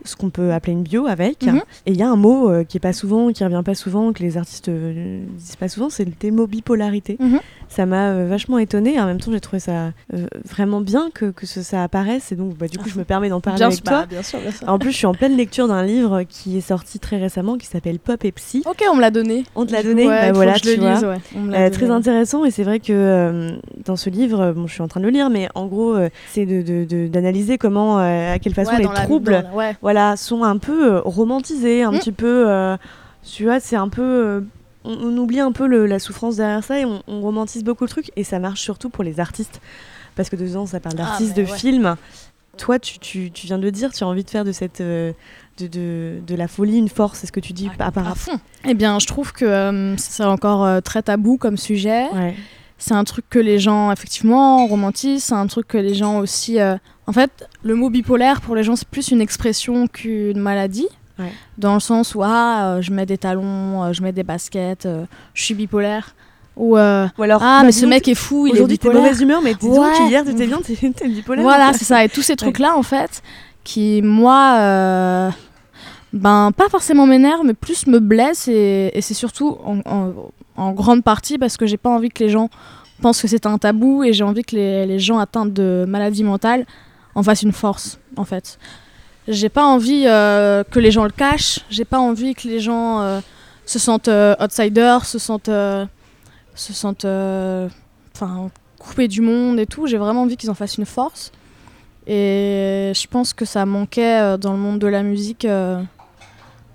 ce 0.04 0.16
qu'on 0.16 0.30
peut 0.30 0.52
appeler 0.52 0.72
une 0.72 0.82
bio 0.82 1.06
avec. 1.06 1.44
Mhm. 1.44 1.62
Et 1.86 1.92
il 1.92 1.96
y 1.96 2.02
a 2.02 2.10
un 2.10 2.16
mot 2.16 2.50
euh, 2.50 2.64
qui 2.64 2.76
est 2.76 2.80
pas 2.80 2.92
souvent, 2.92 3.32
qui 3.32 3.44
revient 3.44 3.62
pas 3.64 3.74
souvent, 3.74 4.12
que 4.12 4.22
les 4.22 4.36
artistes 4.36 4.68
disent 4.68 5.56
pas 5.56 5.68
souvent, 5.68 5.90
c'est 5.90 6.04
le 6.04 6.30
mot 6.32 6.46
bipolarité. 6.46 7.16
Mhm. 7.20 7.40
Ça 7.74 7.86
m'a 7.86 8.10
euh, 8.10 8.26
vachement 8.28 8.58
étonnée. 8.58 9.00
En 9.00 9.06
même 9.06 9.18
temps, 9.18 9.32
j'ai 9.32 9.40
trouvé 9.40 9.58
ça 9.58 9.92
euh, 10.12 10.26
vraiment 10.46 10.82
bien 10.82 11.08
que, 11.14 11.30
que 11.30 11.46
ce- 11.46 11.62
ça 11.62 11.82
apparaisse. 11.82 12.30
Et 12.30 12.36
donc, 12.36 12.54
bah, 12.58 12.68
du 12.68 12.76
coup, 12.76 12.90
je 12.90 12.98
me 12.98 13.04
permets 13.04 13.30
d'en 13.30 13.40
parler 13.40 13.56
Bien 13.60 13.68
avec 13.68 13.76
sûr, 13.78 13.84
toi. 13.84 14.00
bah, 14.00 14.06
bien 14.10 14.22
sûr, 14.22 14.40
bien 14.40 14.50
sûr. 14.50 14.68
En 14.68 14.78
plus, 14.78 14.90
je 14.92 14.96
suis 14.98 15.06
en 15.06 15.14
pleine 15.14 15.38
lecture 15.38 15.68
d'un 15.68 15.82
livre 15.82 16.22
qui 16.28 16.58
est 16.58 16.60
sorti 16.60 16.98
très 16.98 17.16
récemment 17.16 17.56
qui 17.56 17.66
s'appelle 17.66 17.98
Pop 17.98 18.22
et 18.26 18.32
Psy. 18.32 18.62
Ok, 18.66 18.84
on 18.92 18.96
me 18.96 19.00
l'a 19.00 19.10
donné. 19.10 19.44
On 19.56 19.64
te 19.64 19.72
l'a 19.72 19.82
donné 19.82 20.04
Bah 20.06 20.20
ouais, 20.20 20.28
faut 20.28 20.34
voilà, 20.34 20.54
je 20.62 20.68
le 20.68 20.74
tu 20.74 20.80
vois. 20.80 20.94
lise, 20.94 21.04
ouais. 21.04 21.16
Euh, 21.34 21.40
donné, 21.40 21.70
très 21.70 21.90
intéressant 21.90 22.44
et 22.44 22.50
c'est 22.50 22.64
vrai 22.64 22.78
que 22.78 22.92
euh, 22.92 23.50
dans 23.86 23.96
ce 23.96 24.10
livre, 24.10 24.52
bon, 24.52 24.66
je 24.66 24.74
suis 24.74 24.82
en 24.82 24.88
train 24.88 25.00
de 25.00 25.06
le 25.06 25.10
lire, 25.10 25.30
mais 25.30 25.48
en 25.54 25.64
gros, 25.66 25.94
euh, 25.96 26.10
c'est 26.28 26.44
de- 26.44 26.60
de- 26.60 26.84
de- 26.84 27.08
d'analyser 27.08 27.56
comment, 27.56 27.96
à 27.96 28.38
quelle 28.38 28.52
façon 28.54 28.72
Ouais, 28.72 28.78
les 28.82 28.88
troubles, 29.04 29.44
la- 29.56 29.72
voilà, 29.80 30.16
sont 30.18 30.42
un 30.44 30.58
peu 30.58 30.98
romantisés, 30.98 31.82
un 31.84 31.92
Mm. 31.92 31.98
petit 31.98 32.12
peu. 32.12 32.46
tu 33.24 33.44
vois, 33.44 33.60
c'est 33.60 33.76
un 33.76 33.88
peu. 33.88 34.44
On, 34.84 34.92
on 34.92 35.16
oublie 35.18 35.40
un 35.40 35.52
peu 35.52 35.66
le- 35.66 35.86
la 35.86 35.98
souffrance 35.98 36.36
derrière 36.36 36.62
ça 36.64 36.78
et 36.80 36.84
on, 36.84 37.02
on 37.08 37.20
romantise 37.20 37.64
beaucoup 37.64 37.84
le 37.84 37.90
truc 37.90 38.10
et 38.16 38.24
ça 38.24 38.38
marche 38.38 38.60
surtout 38.60 38.90
pour 38.90 39.04
les 39.04 39.20
artistes 39.20 39.60
parce 40.16 40.28
que 40.28 40.36
dedans 40.36 40.66
ça 40.66 40.80
parle 40.80 40.96
Ah, 40.98 41.02
d'artistes, 41.04 41.36
de 41.36 41.42
ouais. 41.42 41.58
films. 41.58 41.96
Toi, 42.58 42.78
tu, 42.78 42.98
tu, 42.98 43.30
tu 43.30 43.46
viens 43.46 43.56
de 43.56 43.62
le 43.62 43.70
dire, 43.72 43.92
tu 43.92 44.04
as 44.04 44.06
envie 44.06 44.24
de 44.24 44.28
faire 44.30 44.44
de 44.44 44.52
cette 44.52 44.82
euh, 44.82 45.12
de, 45.58 45.66
de, 45.68 46.18
de 46.26 46.34
la 46.34 46.48
folie 46.48 46.76
une 46.76 46.90
force, 46.90 47.20
c'est 47.20 47.26
ce 47.26 47.32
que 47.32 47.40
tu 47.40 47.54
dis 47.54 47.70
à 47.78 47.90
part 47.90 48.06
À 48.06 48.14
fond. 48.14 48.38
Eh 48.66 48.74
bien, 48.74 48.98
je 48.98 49.06
trouve 49.06 49.32
que 49.32 49.46
euh, 49.46 49.96
c'est 49.96 50.22
encore 50.24 50.64
euh, 50.64 50.80
très 50.80 51.02
tabou 51.02 51.38
comme 51.38 51.56
sujet. 51.56 52.08
Ouais. 52.12 52.34
C'est 52.76 52.92
un 52.94 53.04
truc 53.04 53.24
que 53.30 53.38
les 53.38 53.58
gens, 53.58 53.90
effectivement, 53.92 54.66
romantisent. 54.66 55.24
C'est 55.24 55.34
un 55.34 55.46
truc 55.46 55.66
que 55.68 55.78
les 55.78 55.94
gens 55.94 56.18
aussi. 56.18 56.60
euh, 56.60 56.76
En 57.06 57.12
fait, 57.12 57.48
le 57.62 57.74
mot 57.74 57.88
bipolaire, 57.88 58.40
pour 58.42 58.54
les 58.56 58.64
gens, 58.64 58.76
c'est 58.76 58.88
plus 58.88 59.08
une 59.12 59.20
expression 59.22 59.86
qu'une 59.86 60.38
maladie. 60.38 60.88
Ouais. 61.18 61.32
Dans 61.58 61.74
le 61.74 61.80
sens 61.80 62.14
où, 62.14 62.22
ah, 62.22 62.76
euh, 62.76 62.82
je 62.82 62.90
mets 62.92 63.06
des 63.06 63.18
talons, 63.18 63.82
euh, 63.84 63.92
je 63.92 64.02
mets 64.02 64.12
des 64.12 64.22
baskets, 64.22 64.86
euh, 64.86 65.04
je 65.34 65.42
suis 65.42 65.54
bipolaire. 65.54 66.14
Ou, 66.56 66.76
euh, 66.76 67.06
Ou 67.18 67.22
alors, 67.22 67.42
ah, 67.42 67.62
mais 67.64 67.72
ce 67.72 67.86
mec 67.86 68.06
est 68.08 68.14
fou, 68.14 68.46
il 68.46 68.50
est 68.50 68.52
Aujourd'hui, 68.54 68.78
t'es 68.78 68.90
mauvaise 68.90 69.20
humeur, 69.20 69.40
mais 69.42 69.54
dis 69.54 69.66
Ouais. 69.66 70.08
hier, 70.08 70.24
t'étais 70.24 70.46
bien, 70.46 70.60
t'es 70.60 70.74
t'es 70.74 71.08
bipolaire. 71.08 71.42
Voilà, 71.44 71.72
c'est 71.72 71.84
ça. 71.84 72.04
Et 72.04 72.08
tous 72.08 72.22
ces 72.22 72.36
trucs-là, 72.36 72.76
en 72.76 72.82
fait, 72.82 73.22
qui, 73.64 74.02
moi, 74.02 74.56
euh, 74.58 75.30
ben, 76.12 76.50
pas 76.54 76.68
forcément 76.68 77.06
m'énervent, 77.06 77.44
mais 77.44 77.54
plus 77.54 77.86
me 77.86 77.98
blessent. 78.00 78.48
Et, 78.48 78.90
et 78.94 79.00
c'est 79.00 79.14
surtout 79.14 79.56
en, 79.64 79.78
en- 79.86 80.12
en 80.56 80.72
grande 80.72 81.02
partie 81.02 81.38
parce 81.38 81.56
que 81.56 81.64
j'ai 81.66 81.78
pas 81.78 81.88
envie 81.90 82.10
que 82.10 82.22
les 82.22 82.28
gens 82.28 82.50
pensent 83.00 83.22
que 83.22 83.28
c'est 83.28 83.46
un 83.46 83.56
tabou 83.56 84.04
et 84.04 84.12
j'ai 84.12 84.22
envie 84.24 84.42
que 84.44 84.54
les, 84.54 84.84
les 84.86 84.98
gens 84.98 85.18
atteints 85.18 85.46
de 85.46 85.86
maladies 85.88 86.22
mentales 86.24 86.66
en 87.14 87.22
fassent 87.22 87.42
une 87.42 87.52
force, 87.52 87.98
en 88.16 88.24
fait. 88.24 88.58
J'ai 89.28 89.48
pas 89.48 89.64
envie 89.64 90.04
euh, 90.06 90.64
que 90.64 90.80
les 90.80 90.90
gens 90.90 91.04
le 91.04 91.10
cachent. 91.10 91.60
J'ai 91.70 91.84
pas 91.84 91.98
envie 91.98 92.34
que 92.34 92.48
les 92.48 92.58
gens 92.58 93.00
euh, 93.00 93.20
se 93.64 93.78
sentent 93.78 94.08
euh, 94.08 94.34
outsiders, 94.40 95.04
se 95.04 95.18
sentent, 95.18 95.50
se 96.54 96.72
sentent, 96.72 97.06
enfin, 98.14 98.50
coupés 98.78 99.08
du 99.08 99.20
monde 99.20 99.60
et 99.60 99.66
tout. 99.66 99.86
J'ai 99.86 99.98
vraiment 99.98 100.22
envie 100.22 100.36
qu'ils 100.36 100.50
en 100.50 100.54
fassent 100.54 100.76
une 100.76 100.86
force. 100.86 101.30
Et 102.06 102.92
je 102.94 103.06
pense 103.06 103.32
que 103.32 103.44
ça 103.44 103.64
manquait 103.64 104.36
dans 104.38 104.52
le 104.52 104.58
monde 104.58 104.80
de 104.80 104.88
la 104.88 105.04
musique 105.04 105.46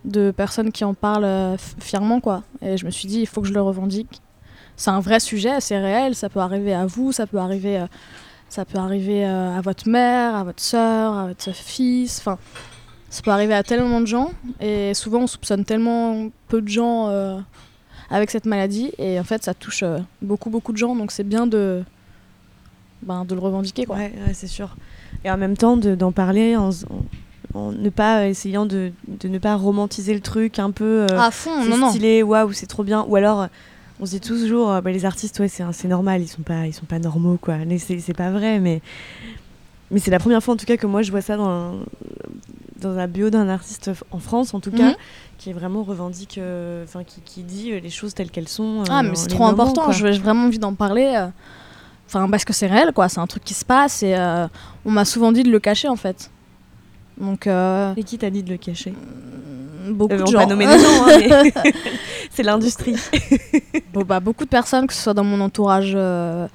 de 0.05 0.31
personnes 0.31 0.71
qui 0.71 0.85
en 0.85 0.93
parlent 0.93 1.57
fièrement, 1.79 2.21
quoi. 2.21 2.43
Et 2.61 2.77
je 2.77 2.85
me 2.85 2.91
suis 2.91 3.09
dit, 3.09 3.19
il 3.19 3.27
faut 3.27 3.41
que 3.41 3.47
je 3.47 3.53
le 3.53 3.61
revendique. 3.61 4.21
C'est 4.77 4.91
un 4.91 5.01
vrai 5.01 5.19
sujet, 5.19 5.59
c'est 5.59 5.79
réel. 5.79 6.15
Ça 6.15 6.29
peut 6.29 6.39
arriver 6.39 6.73
à 6.73 6.85
vous, 6.85 7.11
ça 7.11 7.27
peut 7.27 7.39
arriver, 7.39 7.83
ça 8.49 8.65
peut 8.65 8.77
arriver 8.77 9.25
euh, 9.25 9.57
à 9.57 9.61
votre 9.61 9.87
mère, 9.89 10.35
à 10.35 10.43
votre 10.43 10.61
soeur, 10.63 11.13
à 11.13 11.27
votre 11.27 11.51
fils. 11.53 12.19
Enfin, 12.19 12.37
ça 13.09 13.21
peut 13.21 13.31
arriver 13.31 13.53
à 13.53 13.63
tellement 13.63 14.01
de 14.01 14.07
gens. 14.07 14.31
Et 14.59 14.93
souvent, 14.93 15.19
on 15.19 15.27
soupçonne 15.27 15.63
tellement 15.65 16.29
peu 16.47 16.61
de 16.61 16.67
gens 16.67 17.07
euh, 17.09 17.37
avec 18.09 18.29
cette 18.31 18.45
maladie. 18.45 18.91
Et 18.97 19.19
en 19.19 19.23
fait, 19.23 19.43
ça 19.43 19.53
touche 19.53 19.83
euh, 19.83 19.99
beaucoup, 20.21 20.49
beaucoup 20.49 20.71
de 20.73 20.77
gens. 20.77 20.95
Donc, 20.95 21.11
c'est 21.11 21.23
bien 21.23 21.47
de, 21.47 21.83
ben, 23.01 23.25
de 23.25 23.35
le 23.35 23.41
revendiquer, 23.41 23.85
quoi. 23.85 23.97
Ouais, 23.97 24.13
ouais, 24.25 24.33
c'est 24.33 24.47
sûr. 24.47 24.75
Et 25.23 25.31
en 25.31 25.37
même 25.37 25.57
temps, 25.57 25.77
de- 25.77 25.95
d'en 25.95 26.11
parler 26.11 26.55
en, 26.55 26.69
s- 26.69 26.85
en- 27.53 27.57
en 27.59 27.71
ne 27.71 27.89
pas 27.89 28.27
essayant 28.27 28.65
de, 28.65 28.91
de 29.07 29.27
ne 29.27 29.39
pas 29.39 29.55
romantiser 29.55 30.13
le 30.13 30.19
truc 30.21 30.59
un 30.59 30.71
peu. 30.71 31.05
euh, 31.09 31.19
À 31.19 31.31
fond, 31.31 31.63
non, 31.65 31.77
non. 31.77 31.89
stylé, 31.89 32.23
waouh, 32.23 32.51
c'est 32.53 32.65
trop 32.67 32.83
bien. 32.83 33.05
Ou 33.07 33.15
alors, 33.15 33.47
on 33.99 34.05
se 34.05 34.11
dit 34.11 34.21
toujours, 34.21 34.71
euh, 34.71 34.81
bah, 34.81 34.91
les 34.91 35.05
artistes, 35.05 35.39
ouais, 35.39 35.47
c'est 35.47 35.87
normal, 35.87 36.21
ils 36.21 36.27
sont 36.27 36.41
pas, 36.43 36.65
ils 36.67 36.73
sont 36.73 36.85
pas 36.85 36.99
normaux, 36.99 37.37
quoi. 37.41 37.55
C'est 37.79 38.13
pas 38.13 38.31
vrai, 38.31 38.59
mais 38.59 38.81
mais 39.89 39.99
c'est 39.99 40.11
la 40.11 40.19
première 40.19 40.43
fois 40.43 40.53
en 40.53 40.57
tout 40.57 40.65
cas 40.65 40.75
que 40.75 40.85
moi 40.85 41.01
je 41.01 41.11
vois 41.11 41.21
ça 41.21 41.37
dans 41.37 41.47
un, 41.49 41.73
dans 42.81 42.97
un 42.97 43.07
bio 43.07 43.29
d'un 43.29 43.47
artiste 43.47 43.89
en 44.11 44.19
France, 44.19 44.53
en 44.53 44.59
tout 44.59 44.71
cas, 44.71 44.89
Mhm. 44.89 44.95
qui 45.37 45.49
est 45.49 45.53
vraiment 45.53 45.83
revendique, 45.83 46.37
euh, 46.39 46.85
qui, 47.07 47.21
qui 47.21 47.43
dit 47.43 47.71
euh, 47.71 47.79
les 47.79 47.89
choses 47.89 48.13
telles 48.13 48.29
qu'elles 48.29 48.49
sont. 48.49 48.83
Ah, 48.89 49.01
mais 49.01 49.15
c'est 49.15 49.27
trop 49.27 49.45
moments, 49.45 49.63
important. 49.63 49.91
J'ai 49.91 50.11
vraiment 50.19 50.45
envie 50.47 50.59
d'en 50.59 50.73
parler. 50.73 51.27
Enfin, 52.05 52.29
parce 52.29 52.43
que 52.45 52.53
c'est 52.53 52.67
réel, 52.67 52.91
quoi. 52.93 53.07
C'est 53.09 53.19
un 53.19 53.27
truc 53.27 53.43
qui 53.45 53.53
se 53.53 53.63
passe 53.65 54.03
et 54.03 54.15
on 54.85 54.91
m'a 54.91 55.05
souvent 55.05 55.31
dit 55.31 55.43
de 55.43 55.49
le 55.51 55.59
cacher, 55.59 55.87
en 55.87 55.95
fait. 55.95 56.31
Donc, 57.19 57.47
euh, 57.47 57.93
Et 57.97 58.03
qui 58.03 58.17
t'a 58.17 58.29
dit 58.29 58.43
de 58.43 58.49
le 58.51 58.57
cacher? 58.57 58.93
beaucoup 59.89 60.13
Euh, 60.13 60.17
de 60.17 60.23
on 60.23 60.25
gens. 60.27 60.39
va 60.39 60.45
nommer 60.45 60.67
des 60.67 60.77
noms, 60.77 61.07
hein, 61.07 61.51
mais 61.63 61.71
c'est 62.31 62.43
l'industrie. 62.43 62.95
Bon, 63.93 64.03
bah, 64.03 64.19
beaucoup 64.19 64.43
de 64.43 64.49
personnes, 64.49 64.85
que 64.85 64.93
ce 64.93 65.01
soit 65.01 65.13
dans 65.13 65.23
mon 65.23 65.39
entourage 65.41 65.93
euh, 65.95 66.47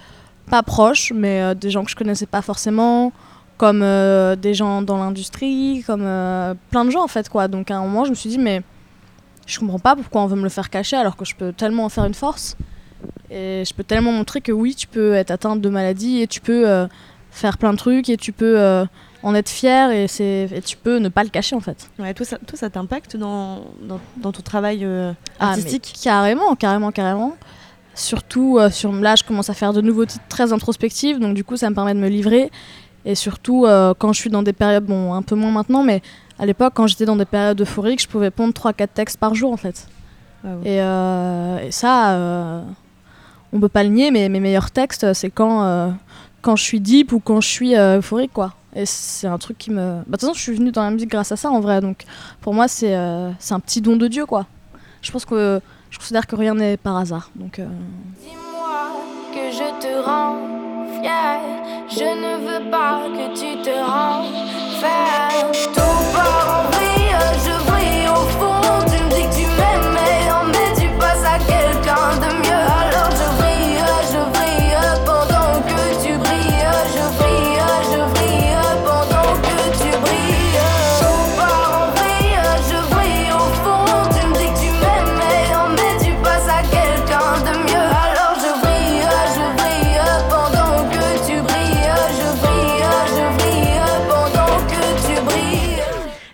pas 0.50 0.62
proches, 0.62 1.12
mais 1.14 1.54
des 1.56 1.70
gens 1.70 1.82
que 1.82 1.90
je 1.90 1.96
connaissais 1.96 2.26
pas 2.26 2.42
forcément, 2.42 3.10
comme 3.56 3.80
des 4.36 4.54
gens 4.54 4.82
dans 4.82 4.98
l'industrie, 4.98 5.82
comme 5.86 6.02
plein 6.70 6.84
de 6.84 6.90
gens 6.90 7.02
en 7.02 7.08
fait 7.08 7.28
quoi. 7.28 7.48
Donc 7.48 7.70
à 7.70 7.76
un 7.78 7.82
moment, 7.82 8.04
je 8.04 8.10
me 8.10 8.14
suis 8.14 8.28
dit 8.28 8.38
mais 8.38 8.62
je 9.46 9.58
comprends 9.58 9.78
pas 9.80 9.96
pourquoi 9.96 10.22
on 10.22 10.26
veut 10.26 10.36
me 10.36 10.42
le 10.44 10.48
faire 10.50 10.68
cacher 10.70 10.96
alors 10.96 11.16
que 11.16 11.24
je 11.24 11.34
peux 11.34 11.52
tellement 11.52 11.84
en 11.84 11.88
faire 11.88 12.04
une 12.04 12.14
force 12.14 12.56
et 13.30 13.64
je 13.66 13.74
peux 13.74 13.82
tellement 13.82 14.12
montrer 14.12 14.40
que 14.40 14.52
oui, 14.52 14.74
tu 14.76 14.86
peux 14.86 15.14
être 15.14 15.30
atteinte 15.32 15.60
de 15.60 15.68
maladie 15.68 16.20
et 16.22 16.26
tu 16.28 16.40
peux 16.40 16.86
faire 17.30 17.56
plein 17.58 17.72
de 17.72 17.78
trucs 17.78 18.08
et 18.08 18.16
tu 18.16 18.32
peux 18.32 18.84
en 19.22 19.34
être 19.34 19.48
fier 19.48 19.90
et, 19.90 20.08
c'est- 20.08 20.48
et 20.52 20.60
tu 20.62 20.76
peux 20.76 20.98
ne 20.98 21.08
pas 21.08 21.22
le 21.22 21.30
cacher 21.30 21.54
en 21.56 21.60
fait. 21.60 21.88
Ouais, 21.98 22.12
toi, 22.14 22.26
ça, 22.26 22.38
toi, 22.38 22.58
ça 22.58 22.70
t'impacte 22.70 23.16
dans, 23.16 23.60
dans, 23.82 24.00
dans 24.16 24.32
ton 24.32 24.42
travail 24.42 24.80
euh, 24.84 25.12
Ah, 25.38 25.50
artistique? 25.50 25.94
carrément, 26.02 26.54
carrément, 26.56 26.90
carrément. 26.92 27.34
Surtout, 27.94 28.58
euh, 28.58 28.70
sur, 28.70 28.90
là, 28.92 29.14
je 29.16 29.22
commence 29.24 29.50
à 29.50 29.54
faire 29.54 29.72
de 29.72 29.80
nouveaux 29.80 30.06
titres 30.06 30.24
très 30.28 30.52
introspectifs, 30.52 31.20
donc 31.20 31.34
du 31.34 31.44
coup, 31.44 31.56
ça 31.56 31.68
me 31.70 31.74
permet 31.74 31.94
de 31.94 31.98
me 32.00 32.08
livrer. 32.08 32.50
Et 33.04 33.14
surtout, 33.14 33.66
euh, 33.66 33.94
quand 33.98 34.12
je 34.12 34.20
suis 34.20 34.30
dans 34.30 34.42
des 34.42 34.52
périodes, 34.52 34.84
bon, 34.86 35.12
un 35.12 35.22
peu 35.22 35.34
moins 35.34 35.50
maintenant, 35.50 35.82
mais 35.82 36.00
à 36.38 36.46
l'époque, 36.46 36.72
quand 36.74 36.86
j'étais 36.86 37.04
dans 37.04 37.16
des 37.16 37.24
périodes 37.24 37.60
euphoriques, 37.60 38.00
je 38.02 38.08
pouvais 38.08 38.30
pondre 38.30 38.52
3-4 38.54 38.88
textes 38.94 39.18
par 39.18 39.34
jour, 39.34 39.52
en 39.52 39.56
fait. 39.56 39.86
Waouh. 40.44 40.60
Et, 40.64 40.76
et 41.66 41.70
ça, 41.70 42.62
on 43.52 43.60
peut 43.60 43.68
pas 43.68 43.82
le 43.82 43.90
nier, 43.90 44.10
mais 44.10 44.28
mes 44.28 44.40
meilleurs 44.40 44.70
textes, 44.70 45.12
c'est 45.12 45.30
quand, 45.30 45.94
quand 46.40 46.56
je 46.56 46.62
suis 46.62 46.80
deep 46.80 47.12
ou 47.12 47.20
quand 47.20 47.40
je 47.40 47.48
suis 47.48 47.74
euphorique, 47.76 48.32
quoi. 48.32 48.54
Et 48.74 48.86
c'est 48.86 49.26
un 49.26 49.38
truc 49.38 49.58
qui 49.58 49.70
me... 49.70 49.76
Bah, 49.76 50.02
De 50.06 50.10
toute 50.12 50.20
façon, 50.20 50.34
je 50.34 50.40
suis 50.40 50.54
venue 50.54 50.72
dans 50.72 50.82
la 50.82 50.90
musique 50.90 51.10
grâce 51.10 51.32
à 51.32 51.36
ça, 51.36 51.50
en 51.50 51.60
vrai. 51.60 51.80
Donc, 51.80 52.04
pour 52.40 52.54
moi, 52.54 52.68
c'est 52.68 52.94
euh, 52.96 53.30
un 53.50 53.60
petit 53.60 53.80
don 53.80 53.96
de 53.96 54.08
Dieu, 54.08 54.26
quoi. 54.26 54.46
Je 55.02 55.10
pense 55.10 55.24
que 55.24 55.60
je 55.90 55.98
considère 55.98 56.26
que 56.26 56.36
rien 56.36 56.54
n'est 56.54 56.76
par 56.76 56.96
hasard. 56.96 57.30
Donc, 57.36 57.58
euh, 57.58 57.66
Dis-moi 58.20 58.92
que 59.34 59.50
je 59.52 59.86
te 59.86 60.04
rends 60.04 60.36
fier. 61.00 61.40
Je 61.90 62.04
ne 62.04 62.46
veux 62.46 62.70
pas 62.70 63.02
que 63.08 63.34
tu 63.34 63.62
te 63.62 63.70
renfermes. 63.70 65.52
Tout 65.74 66.14
part 66.14 66.66
en 66.66 67.01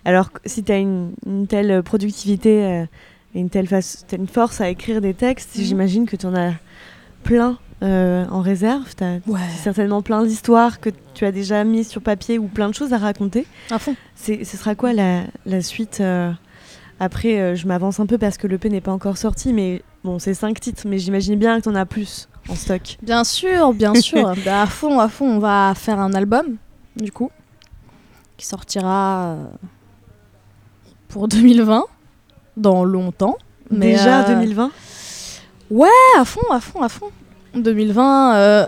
Alors, 0.08 0.32
que 0.32 0.40
si 0.46 0.62
tu 0.64 0.72
as 0.72 0.78
une, 0.78 1.12
une 1.26 1.46
telle 1.46 1.82
productivité 1.82 2.64
euh, 2.64 2.84
et 3.34 3.40
une 3.40 3.50
telle, 3.50 3.66
face, 3.66 4.04
t'as 4.08 4.16
une 4.16 4.26
force 4.26 4.60
à 4.60 4.68
écrire 4.70 5.00
des 5.00 5.12
textes, 5.14 5.56
Mhm. 5.56 5.64
j'imagine 5.64 6.06
que 6.06 6.16
tu 6.16 6.24
en 6.26 6.34
as 6.34 6.52
plein 7.24 7.58
euh, 7.82 8.24
en 8.30 8.40
réserve. 8.40 8.94
Tu 8.96 9.04
as 9.04 9.18
ouais. 9.26 9.38
certainement 9.62 10.00
plein 10.02 10.24
d'histoires 10.24 10.80
que 10.80 10.90
tu 11.14 11.24
as 11.26 11.32
déjà 11.32 11.62
mises 11.64 11.88
sur 11.88 12.00
papier 12.00 12.38
ou 12.38 12.46
plein 12.48 12.68
de 12.70 12.74
choses 12.74 12.92
à 12.94 12.98
raconter. 12.98 13.46
À 13.70 13.78
fond. 13.78 13.94
Ce 14.16 14.42
sera 14.44 14.74
quoi 14.74 14.92
la, 14.94 15.24
la 15.46 15.60
suite 15.62 15.98
euh, 16.00 16.32
Après, 17.00 17.38
euh, 17.38 17.54
je 17.54 17.66
m'avance 17.66 18.00
un 18.00 18.06
peu 18.06 18.16
parce 18.18 18.38
que 18.38 18.46
l'EP 18.46 18.70
n'est 18.70 18.80
pas 18.80 18.92
encore 18.92 19.18
sorti, 19.18 19.52
mais 19.52 19.82
bon, 20.04 20.18
c'est 20.18 20.32
cinq 20.34 20.58
titres, 20.58 20.84
mais 20.88 20.98
j'imagine 20.98 21.36
bien 21.38 21.58
que 21.58 21.64
tu 21.64 21.68
en 21.68 21.74
as 21.74 21.86
plus 21.86 22.28
en 22.48 22.54
stock. 22.54 22.96
Bien 23.02 23.24
sûr, 23.24 23.74
bien 23.74 23.94
sûr. 24.08 24.32
Bah, 24.44 24.62
à 24.62 24.66
fond, 24.66 24.98
à 24.98 25.08
fond, 25.08 25.26
on 25.28 25.38
va 25.38 25.74
faire 25.76 26.00
un 26.00 26.14
album, 26.14 26.56
du 26.96 27.12
coup, 27.12 27.30
qui 28.38 28.46
sortira 28.46 29.34
euh, 29.36 29.44
pour 31.08 31.28
2020, 31.28 31.84
dans 32.56 32.84
longtemps. 32.84 33.36
Mais, 33.70 33.92
Déjà 33.92 34.22
euh, 34.22 34.34
2020 34.34 34.70
à 36.18 36.24
fond, 36.24 36.40
à 36.50 36.60
fond, 36.60 36.82
à 36.82 36.88
fond. 36.88 37.10
2020, 37.54 38.36
euh, 38.36 38.66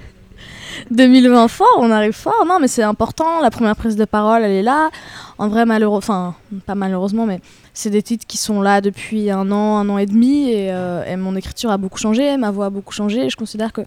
2020 0.90 1.48
fort, 1.48 1.78
on 1.78 1.90
arrive 1.90 2.12
fort. 2.12 2.44
Non, 2.46 2.58
mais 2.60 2.68
c'est 2.68 2.82
important. 2.82 3.40
La 3.40 3.50
première 3.50 3.76
prise 3.76 3.96
de 3.96 4.04
parole, 4.04 4.42
elle 4.42 4.52
est 4.52 4.62
là. 4.62 4.90
En 5.38 5.48
vrai, 5.48 5.64
malheureux, 5.66 5.98
enfin, 5.98 6.34
pas 6.66 6.74
malheureusement, 6.74 7.26
mais 7.26 7.40
c'est 7.74 7.90
des 7.90 8.02
titres 8.02 8.26
qui 8.26 8.38
sont 8.38 8.60
là 8.60 8.80
depuis 8.80 9.30
un 9.30 9.50
an, 9.50 9.78
un 9.78 9.88
an 9.88 9.98
et 9.98 10.06
demi, 10.06 10.50
et, 10.50 10.72
euh, 10.72 11.04
et 11.04 11.16
mon 11.16 11.34
écriture 11.36 11.70
a 11.70 11.78
beaucoup 11.78 11.98
changé, 11.98 12.36
ma 12.36 12.50
voix 12.50 12.66
a 12.66 12.70
beaucoup 12.70 12.92
changé. 12.92 13.26
Et 13.26 13.30
je 13.30 13.36
considère 13.36 13.72
que 13.72 13.82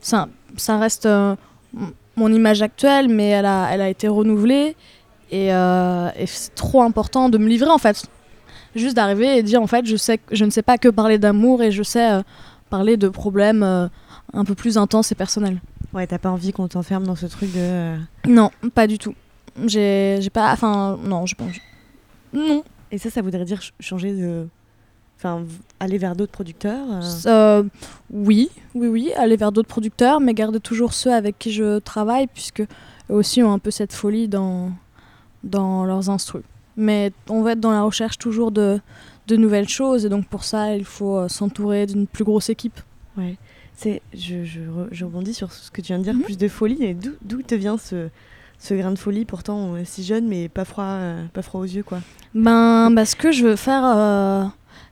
ça, 0.00 0.28
ça 0.56 0.78
reste 0.78 1.06
euh, 1.06 1.34
mon 2.16 2.32
image 2.32 2.62
actuelle, 2.62 3.08
mais 3.08 3.28
elle 3.28 3.46
a, 3.46 3.68
elle 3.72 3.80
a 3.80 3.88
été 3.88 4.08
renouvelée. 4.08 4.76
Et, 5.30 5.52
euh, 5.54 6.08
et 6.16 6.26
c'est 6.26 6.54
trop 6.54 6.82
important 6.82 7.28
de 7.28 7.38
me 7.38 7.48
livrer 7.48 7.70
en 7.70 7.78
fait. 7.78 8.06
Juste 8.74 8.96
d'arriver 8.96 9.36
et 9.38 9.42
dire 9.42 9.62
en 9.62 9.66
fait, 9.66 9.84
je, 9.86 9.96
sais, 9.96 10.20
je 10.30 10.44
ne 10.44 10.50
sais 10.50 10.62
pas 10.62 10.78
que 10.78 10.88
parler 10.88 11.18
d'amour 11.18 11.62
et 11.62 11.70
je 11.72 11.82
sais 11.82 12.12
euh, 12.12 12.22
parler 12.68 12.96
de 12.96 13.08
problèmes 13.08 13.62
euh, 13.62 13.88
un 14.32 14.44
peu 14.44 14.54
plus 14.54 14.78
intenses 14.78 15.10
et 15.12 15.14
personnels. 15.14 15.60
Ouais, 15.92 16.06
t'as 16.06 16.18
pas 16.18 16.30
envie 16.30 16.52
qu'on 16.52 16.68
t'enferme 16.68 17.04
dans 17.04 17.16
ce 17.16 17.26
truc 17.26 17.52
de. 17.52 17.96
Non, 18.28 18.50
pas 18.74 18.86
du 18.86 18.98
tout. 18.98 19.14
J'ai 19.66 20.18
j'ai 20.20 20.30
pas. 20.30 20.52
Enfin, 20.52 20.98
non, 21.04 21.26
je 21.26 21.34
pense. 21.34 21.54
Non. 22.32 22.62
Et 22.92 22.98
ça, 22.98 23.10
ça 23.10 23.22
voudrait 23.22 23.44
dire 23.44 23.58
ch- 23.58 23.72
changer 23.80 24.12
de. 24.12 24.46
Enfin, 25.18 25.42
aller 25.80 25.98
vers 25.98 26.16
d'autres 26.16 26.32
producteurs 26.32 26.86
Euh, 27.26 27.62
oui, 28.10 28.48
oui, 28.74 28.86
oui, 28.86 29.12
aller 29.16 29.36
vers 29.36 29.52
d'autres 29.52 29.68
producteurs, 29.68 30.18
mais 30.20 30.32
garder 30.32 30.60
toujours 30.60 30.92
ceux 30.94 31.12
avec 31.12 31.38
qui 31.38 31.52
je 31.52 31.78
travaille, 31.80 32.26
puisque 32.28 32.60
eux 32.60 32.66
aussi 33.10 33.42
ont 33.42 33.52
un 33.52 33.58
peu 33.58 33.70
cette 33.70 33.92
folie 33.92 34.28
dans, 34.28 34.70
dans 35.44 35.84
leurs 35.84 36.10
instrus. 36.10 36.42
Mais 36.76 37.12
on 37.28 37.42
va 37.42 37.52
être 37.52 37.60
dans 37.60 37.72
la 37.72 37.82
recherche 37.82 38.16
toujours 38.18 38.50
de, 38.52 38.80
de 39.26 39.36
nouvelles 39.36 39.68
choses, 39.68 40.06
et 40.06 40.08
donc 40.08 40.26
pour 40.26 40.44
ça, 40.44 40.74
il 40.76 40.84
faut 40.84 41.16
euh, 41.18 41.28
s'entourer 41.28 41.86
d'une 41.86 42.06
plus 42.06 42.24
grosse 42.24 42.48
équipe. 42.50 42.80
C'est, 43.74 44.02
je, 44.14 44.44
je, 44.44 44.60
re- 44.60 44.88
je 44.92 45.04
rebondis 45.04 45.32
sur 45.34 45.52
ce 45.52 45.70
que 45.70 45.80
tu 45.80 45.88
viens 45.88 45.98
de 45.98 46.04
dire, 46.04 46.14
Mhm. 46.14 46.22
plus 46.22 46.36
de 46.38 46.48
folie. 46.48 46.82
Et 46.84 46.94
d'où, 46.94 47.10
d'où 47.22 47.42
te 47.42 47.54
vient 47.54 47.76
ce, 47.78 48.08
ce 48.58 48.74
grain 48.74 48.90
de 48.92 48.98
folie, 48.98 49.24
pourtant 49.24 49.74
si 49.84 50.04
jeune, 50.04 50.26
mais 50.28 50.48
pas 50.48 50.64
froid, 50.66 50.84
euh, 50.84 51.24
pas 51.32 51.42
froid 51.42 51.60
aux 51.62 51.64
yeux, 51.64 51.82
quoi? 51.82 51.98
Ben, 52.34 52.92
parce 52.94 53.14
que 53.14 53.32
je 53.32 53.44
veux 53.46 53.56
faire, 53.56 53.82
euh, 53.84 54.44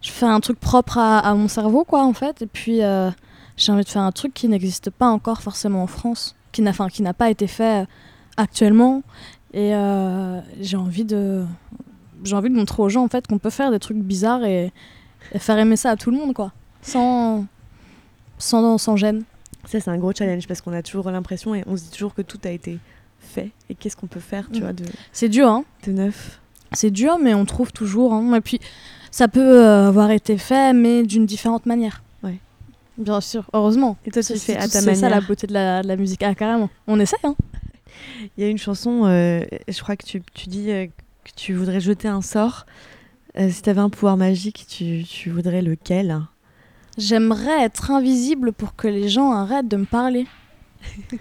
je 0.02 0.10
fais 0.10 0.26
un 0.26 0.40
truc 0.40 0.58
propre 0.58 0.96
à, 0.98 1.18
à 1.18 1.34
mon 1.34 1.48
cerveau, 1.48 1.84
quoi, 1.84 2.02
en 2.04 2.12
fait. 2.14 2.40
Et 2.42 2.46
puis, 2.46 2.82
euh, 2.82 3.10
j'ai 3.58 3.72
envie 3.72 3.84
de 3.84 3.88
faire 3.88 4.02
un 4.02 4.12
truc 4.12 4.32
qui 4.34 4.48
n'existe 4.48 4.88
pas 4.90 5.06
encore 5.08 5.42
forcément 5.42 5.82
en 5.82 5.86
France, 5.86 6.34
qui 6.52 6.62
n'a, 6.62 6.70
enfin, 6.70 6.88
qui 6.88 7.02
n'a 7.02 7.12
pas 7.14 7.28
été 7.30 7.46
fait 7.46 7.86
actuellement. 8.38 9.02
Et 9.54 9.74
euh, 9.74 10.40
j'ai 10.60 10.76
envie 10.76 11.04
de, 11.04 11.44
j'ai 12.24 12.34
envie 12.36 12.50
de 12.50 12.54
montrer 12.54 12.82
aux 12.82 12.88
gens, 12.88 13.04
en 13.04 13.08
fait, 13.08 13.26
qu'on 13.26 13.38
peut 13.38 13.50
faire 13.50 13.70
des 13.70 13.78
trucs 13.78 13.96
bizarres 13.98 14.44
et, 14.44 14.72
et 15.32 15.38
faire 15.38 15.58
aimer 15.58 15.76
ça 15.76 15.90
à 15.90 15.96
tout 15.96 16.10
le 16.10 16.16
monde, 16.18 16.34
quoi, 16.34 16.52
sans, 16.82 17.46
sans, 18.38 18.78
sans 18.78 18.96
gêne. 18.96 19.22
Ça, 19.66 19.80
c'est 19.80 19.90
un 19.90 19.98
gros 19.98 20.12
challenge 20.12 20.46
parce 20.46 20.60
qu'on 20.60 20.72
a 20.72 20.82
toujours 20.82 21.10
l'impression 21.10 21.54
et 21.54 21.62
on 21.66 21.76
se 21.76 21.84
dit 21.84 21.90
toujours 21.90 22.14
que 22.14 22.22
tout 22.22 22.38
a 22.44 22.50
été 22.50 22.78
fait. 23.20 23.50
Et 23.68 23.74
qu'est-ce 23.74 23.96
qu'on 23.96 24.06
peut 24.06 24.20
faire, 24.20 24.46
tu 24.50 24.58
Mhm. 24.58 24.64
vois, 24.64 24.72
de, 24.72 24.84
C'est 25.12 25.28
dur, 25.28 25.48
hein. 25.48 25.64
de 25.86 25.92
neuf 25.92 26.40
C'est 26.72 26.90
dur, 26.90 27.18
mais 27.22 27.34
on 27.34 27.44
trouve 27.44 27.72
toujours. 27.72 28.12
hein. 28.14 28.34
Et 28.34 28.40
puis, 28.40 28.60
ça 29.10 29.28
peut 29.28 29.40
euh, 29.64 29.88
avoir 29.88 30.10
été 30.10 30.36
fait, 30.38 30.72
mais 30.74 31.02
d'une 31.02 31.24
différente 31.26 31.64
manière. 31.66 32.02
Ouais. 32.22 32.38
Bien 32.98 33.20
sûr, 33.22 33.44
heureusement. 33.54 33.96
Et 34.04 34.10
toi, 34.10 34.22
tu 34.22 34.36
fais 34.38 34.56
à 34.56 34.60
ta 34.62 34.68
C'est 34.68 34.94
ça 34.94 35.08
la 35.08 35.16
manière. 35.16 35.26
beauté 35.28 35.46
de 35.46 35.52
la, 35.54 35.82
de 35.82 35.88
la 35.88 35.96
musique. 35.96 36.22
Ah, 36.22 36.34
carrément. 36.34 36.68
On 36.86 37.00
essaye, 37.00 37.18
hein. 37.24 37.34
Il 38.36 38.44
y 38.44 38.46
a 38.46 38.50
une 38.50 38.58
chanson, 38.58 39.02
euh, 39.06 39.42
je 39.68 39.80
crois 39.82 39.96
que 39.96 40.04
tu, 40.04 40.22
tu 40.34 40.48
dis 40.48 40.70
euh, 40.70 40.86
que 40.86 41.30
tu 41.36 41.54
voudrais 41.54 41.80
jeter 41.80 42.08
un 42.08 42.22
sort. 42.22 42.66
Euh, 43.38 43.50
si 43.50 43.62
tu 43.62 43.70
avais 43.70 43.80
un 43.80 43.90
pouvoir 43.90 44.16
magique, 44.16 44.66
tu, 44.68 45.04
tu 45.08 45.30
voudrais 45.30 45.62
lequel? 45.62 46.20
J'aimerais 46.96 47.62
être 47.62 47.90
invisible 47.90 48.52
pour 48.52 48.74
que 48.74 48.88
les 48.88 49.08
gens 49.08 49.32
arrêtent 49.32 49.68
de 49.68 49.76
me 49.76 49.84
parler. 49.84 50.26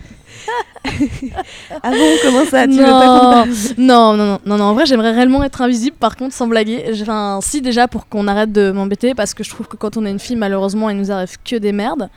Ah 1.84 1.92
bon, 1.92 2.16
comment 2.24 2.46
ça? 2.46 2.66
Tu 2.68 2.74
veux 2.74 2.82
non. 2.84 3.00
pas 3.00 3.44
qu'on 3.44 3.52
te- 3.52 3.82
non, 3.82 4.16
non, 4.16 4.26
non, 4.26 4.40
non, 4.46 4.58
non, 4.58 4.64
en 4.66 4.74
vrai, 4.74 4.86
j'aimerais 4.86 5.12
réellement 5.12 5.44
être 5.44 5.62
invisible, 5.62 5.98
par 5.98 6.16
contre, 6.16 6.34
sans 6.34 6.48
blaguer. 6.48 6.86
Enfin, 7.02 7.40
si, 7.42 7.62
déjà, 7.62 7.88
pour 7.88 8.08
qu'on 8.08 8.28
arrête 8.28 8.52
de 8.52 8.72
m'embêter, 8.72 9.14
parce 9.14 9.34
que 9.34 9.44
je 9.44 9.50
trouve 9.50 9.68
que 9.68 9.76
quand 9.76 9.98
on 9.98 10.06
est 10.06 10.12
une 10.12 10.20
fille, 10.20 10.36
malheureusement, 10.36 10.90
il 10.90 10.98
nous 10.98 11.12
arrive 11.12 11.38
que 11.44 11.56
des 11.58 11.72
merdes, 11.72 12.10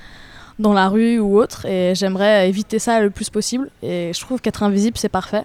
dans 0.61 0.73
la 0.73 0.88
rue 0.88 1.18
ou 1.18 1.38
autre, 1.38 1.64
et 1.66 1.94
j'aimerais 1.94 2.49
éviter 2.49 2.79
ça 2.79 3.01
le 3.01 3.11
plus 3.11 3.31
possible. 3.31 3.68
Et 3.83 4.12
je 4.14 4.20
trouve 4.20 4.40
qu'être 4.40 4.62
invisible, 4.62 4.96
c'est 4.99 5.09
parfait. 5.09 5.44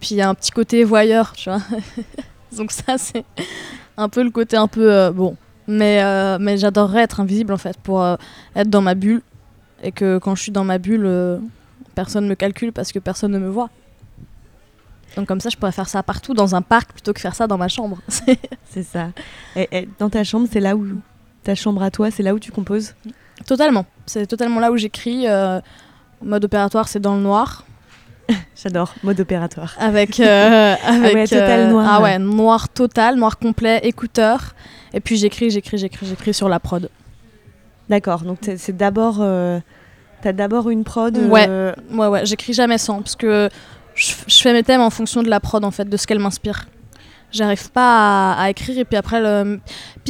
Puis 0.00 0.10
il 0.12 0.16
y 0.18 0.20
a 0.22 0.28
un 0.28 0.34
petit 0.34 0.50
côté 0.50 0.82
voyeur, 0.84 1.32
tu 1.32 1.50
vois. 1.50 1.60
Donc, 2.56 2.72
ça, 2.72 2.98
c'est 2.98 3.24
un 3.96 4.08
peu 4.08 4.22
le 4.22 4.30
côté 4.30 4.56
un 4.56 4.66
peu. 4.68 4.92
euh, 4.92 5.10
bon. 5.12 5.36
Mais, 5.66 6.02
euh, 6.02 6.38
mais 6.40 6.56
j'adorerais 6.56 7.02
être 7.02 7.20
invisible, 7.20 7.52
en 7.52 7.58
fait, 7.58 7.76
pour 7.78 8.02
euh, 8.02 8.16
être 8.56 8.70
dans 8.70 8.80
ma 8.80 8.94
bulle, 8.94 9.20
et 9.82 9.92
que 9.92 10.18
quand 10.18 10.34
je 10.34 10.42
suis 10.42 10.52
dans 10.52 10.64
ma 10.64 10.78
bulle, 10.78 11.40
personne 11.94 12.26
me 12.26 12.34
calcule 12.34 12.72
parce 12.72 12.90
que 12.92 12.98
personne 12.98 13.32
ne 13.32 13.38
me 13.38 13.48
voit. 13.48 13.68
Donc 15.16 15.26
comme 15.26 15.40
ça, 15.40 15.48
je 15.50 15.56
pourrais 15.56 15.72
faire 15.72 15.88
ça 15.88 16.02
partout 16.02 16.32
dans 16.34 16.54
un 16.54 16.62
parc 16.62 16.92
plutôt 16.92 17.12
que 17.12 17.20
faire 17.20 17.34
ça 17.34 17.46
dans 17.46 17.58
ma 17.58 17.68
chambre. 17.68 17.98
C'est- 18.08 18.38
C'est 18.70 18.82
ça. 18.82 19.08
Et, 19.56 19.68
et 19.72 19.88
dans 19.98 20.08
ta 20.10 20.22
chambre, 20.24 20.46
c'est 20.50 20.60
là 20.60 20.76
où 20.76 20.86
ta 21.42 21.54
chambre 21.54 21.82
à 21.82 21.90
toi, 21.90 22.10
c'est 22.10 22.22
là 22.22 22.34
où 22.34 22.38
tu 22.38 22.50
composes? 22.52 22.94
Totalement. 23.46 23.86
C'est 24.06 24.26
totalement 24.26 24.60
là 24.60 24.70
où 24.72 24.76
j'écris. 24.76 25.26
euh, 25.26 25.60
mode 26.22 26.44
opératoire, 26.44 26.88
c'est 26.88 27.00
dans 27.00 27.14
le 27.14 27.22
noir. 27.22 27.64
J'adore, 28.62 28.94
mode 29.02 29.20
opératoire. 29.20 29.74
Avec. 29.78 30.18
euh, 30.20 30.74
avec 30.86 31.14
ouais, 31.14 31.26
total 31.26 31.68
noir. 31.70 31.86
Ah 31.88 32.02
ouais, 32.02 32.18
noir 32.18 32.68
total, 32.68 33.16
noir 33.16 33.38
complet, 33.38 33.80
écouteur. 33.84 34.54
Et 34.92 35.00
puis 35.00 35.16
j'écris, 35.16 35.50
j'écris, 35.50 35.78
j'écris, 35.78 36.06
j'écris 36.06 36.34
sur 36.34 36.48
la 36.48 36.60
prod. 36.60 36.90
D'accord, 37.88 38.20
donc 38.22 38.38
c'est 38.56 38.76
d'abord. 38.76 39.18
euh, 39.20 39.60
T'as 40.20 40.32
d'abord 40.32 40.68
une 40.68 40.82
prod. 40.84 41.16
Ouais. 41.16 41.46
euh, 41.48 41.72
Ouais, 41.92 42.08
ouais, 42.08 42.26
j'écris 42.26 42.52
jamais 42.52 42.76
sans. 42.76 43.00
Parce 43.02 43.14
que 43.16 43.48
je 43.94 44.12
fais 44.42 44.52
mes 44.52 44.64
thèmes 44.64 44.80
en 44.80 44.90
fonction 44.90 45.22
de 45.22 45.30
la 45.30 45.38
prod, 45.40 45.64
en 45.64 45.70
fait, 45.70 45.88
de 45.88 45.96
ce 45.96 46.06
qu'elle 46.06 46.18
m'inspire. 46.18 46.66
J'arrive 47.30 47.70
pas 47.70 48.32
à, 48.32 48.42
à 48.44 48.50
écrire 48.50 48.78
et 48.78 48.84
puis 48.86 48.96
après 48.96 49.20
le... 49.20 49.60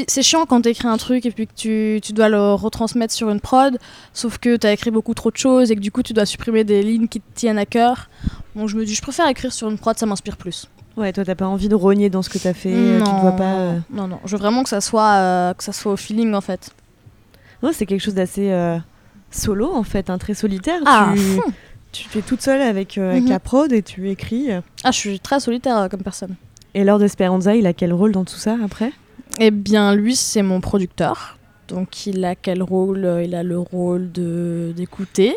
c'est 0.06 0.22
chiant 0.22 0.46
quand 0.46 0.60
t'écris 0.62 0.86
un 0.86 0.96
truc 0.98 1.26
et 1.26 1.32
puis 1.32 1.48
que 1.48 1.52
tu, 1.54 2.00
tu 2.00 2.12
dois 2.12 2.28
le 2.28 2.54
retransmettre 2.54 3.12
sur 3.12 3.28
une 3.28 3.40
prod 3.40 3.76
sauf 4.12 4.38
que 4.38 4.56
t'as 4.56 4.72
écrit 4.72 4.92
beaucoup 4.92 5.14
trop 5.14 5.32
de 5.32 5.36
choses 5.36 5.72
et 5.72 5.74
que 5.74 5.80
du 5.80 5.90
coup 5.90 6.04
tu 6.04 6.12
dois 6.12 6.26
supprimer 6.26 6.62
des 6.62 6.80
lignes 6.84 7.08
qui 7.08 7.20
te 7.20 7.26
tiennent 7.34 7.58
à 7.58 7.66
cœur 7.66 8.08
donc 8.54 8.68
je 8.68 8.76
me 8.76 8.84
dis 8.84 8.94
je 8.94 9.02
préfère 9.02 9.26
écrire 9.26 9.52
sur 9.52 9.68
une 9.68 9.78
prod 9.78 9.98
ça 9.98 10.06
m'inspire 10.06 10.36
plus 10.36 10.68
Ouais, 10.96 11.12
toi, 11.12 11.24
t'as 11.24 11.36
pas 11.36 11.46
envie 11.46 11.68
de 11.68 11.76
rogner 11.76 12.10
dans 12.10 12.22
ce 12.22 12.28
que 12.28 12.38
t'as 12.38 12.54
fait. 12.54 12.72
euh, 12.74 12.98
Tu 12.98 13.04
te 13.04 13.20
vois 13.20 13.32
pas. 13.32 13.44
euh, 13.54 13.78
non 13.92 14.06
non 14.08 14.18
je 14.24 14.32
veux 14.36 14.40
vraiment 14.40 14.62
que 14.62 14.68
ça 14.68 14.80
soit 14.80 15.12
euh, 15.14 15.54
que 15.54 15.64
ça 15.64 15.72
soit 15.72 15.92
au 15.92 15.96
feeling 15.96 16.34
en 16.34 16.40
fait 16.40 16.70
Non, 17.64 17.70
c'est 17.72 17.86
quelque 17.86 18.00
chose 18.02 18.14
d'assez 18.14 18.50
euh, 18.52 18.78
solo 19.32 19.72
en 19.74 19.82
fait, 19.82 20.08
hein, 20.10 20.18
très 20.18 20.34
solitaire. 20.34 20.80
ah 20.86 21.14
tu, 21.16 21.40
tu 22.04 22.08
fais 22.08 22.22
toute 22.22 22.42
seule 22.42 22.62
avec, 22.62 22.96
avec 22.98 23.24
Mhm. 23.24 23.28
la 23.30 23.40
prod 23.40 23.72
et 23.72 23.82
tu 23.82 24.08
écris. 24.10 24.50
ah 24.52 24.90
je 24.92 24.96
suis 24.96 25.18
très 25.20 25.40
solitaire 25.40 25.88
comme 25.90 26.02
personne 26.02 26.34
Et 26.74 26.84
Lord 26.84 27.02
Esperanza, 27.02 27.54
il 27.56 27.66
a 27.66 27.72
quel 27.72 27.92
rôle 27.92 28.12
dans 28.12 28.24
tout 28.24 28.36
ça 28.36 28.56
après? 28.64 28.92
Eh 29.40 29.50
bien, 29.50 29.94
lui, 29.94 30.16
c'est 30.16 30.42
mon 30.42 30.60
producteur. 30.60 31.38
Donc, 31.68 32.06
il 32.06 32.24
a 32.24 32.34
quel 32.34 32.62
rôle? 32.62 33.20
Il 33.24 33.34
a 33.34 33.42
le 33.42 33.58
rôle 33.58 34.10
de 34.12 34.72
d'écouter 34.76 35.34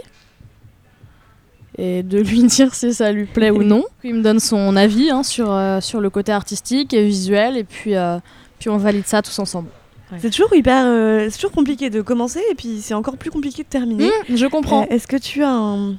et 1.77 2.03
de 2.03 2.19
lui 2.19 2.43
dire 2.47 2.73
si 2.73 2.93
ça 2.93 3.11
lui 3.11 3.25
plaît 3.25 3.49
ou 3.51 3.63
non. 3.63 3.83
Il 4.03 4.15
me 4.15 4.21
donne 4.21 4.39
son 4.39 4.75
avis 4.75 5.09
hein, 5.09 5.23
sur, 5.23 5.51
euh, 5.51 5.79
sur 5.81 6.01
le 6.01 6.09
côté 6.09 6.31
artistique 6.31 6.93
et 6.93 7.05
visuel, 7.05 7.57
et 7.57 7.63
puis, 7.63 7.95
euh, 7.95 8.17
puis 8.59 8.69
on 8.69 8.77
valide 8.77 9.07
ça 9.07 9.21
tous 9.21 9.37
ensemble. 9.39 9.69
C'est 10.17 10.29
toujours 10.29 10.53
hyper. 10.53 10.85
euh, 10.87 11.27
c'est 11.29 11.37
toujours 11.37 11.53
compliqué 11.53 11.89
de 11.89 12.01
commencer 12.01 12.41
et 12.51 12.55
puis 12.55 12.79
c'est 12.81 12.93
encore 12.93 13.15
plus 13.15 13.31
compliqué 13.31 13.63
de 13.63 13.69
terminer. 13.69 14.09
Mmh, 14.27 14.35
je 14.35 14.45
comprends. 14.45 14.83
Est-ce 14.87 15.07
que 15.07 15.15
tu 15.15 15.41
as 15.41 15.53
un, 15.53 15.95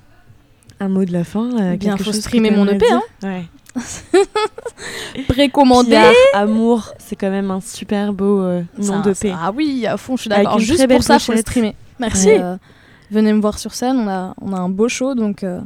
un 0.81 0.89
mot 0.89 1.07
de 1.07 1.13
la 1.15 1.25
fin 1.25 1.49
euh, 1.59 1.77
Bien, 1.77 1.97
faut 1.97 2.13
streamer 2.13 2.51
mon 2.51 2.69
EP, 2.69 2.85
hein. 2.93 3.01
Ouais. 3.23 3.45
Précommandé. 5.29 5.91
Pierre, 5.91 6.13
amour, 6.35 6.91
c'est 6.99 7.17
quand 7.17 7.31
même 7.31 7.51
un 7.51 7.61
super 7.61 8.13
beau 8.13 8.41
euh, 8.43 8.63
nom 8.79 9.01
de 9.01 9.13
paix. 9.13 9.33
Ah 9.35 9.51
oui, 9.55 9.87
à 9.87 9.97
fond, 9.97 10.17
je 10.17 10.23
suis 10.23 10.31
d'accord. 10.31 10.59
Juste 10.59 10.89
pour 10.89 11.03
ça, 11.03 11.19
faut 11.19 11.33
le 11.33 11.39
streamer. 11.39 11.75
Merci. 11.99 12.31
Euh, 12.31 12.57
venez 13.11 13.33
me 13.33 13.41
voir 13.41 13.59
sur 13.59 13.75
scène, 13.75 13.97
on 13.99 14.09
a, 14.09 14.35
on 14.41 14.53
a 14.53 14.59
un 14.59 14.69
beau 14.69 14.89
show, 14.89 15.15
donc 15.15 15.45
euh, 15.45 15.61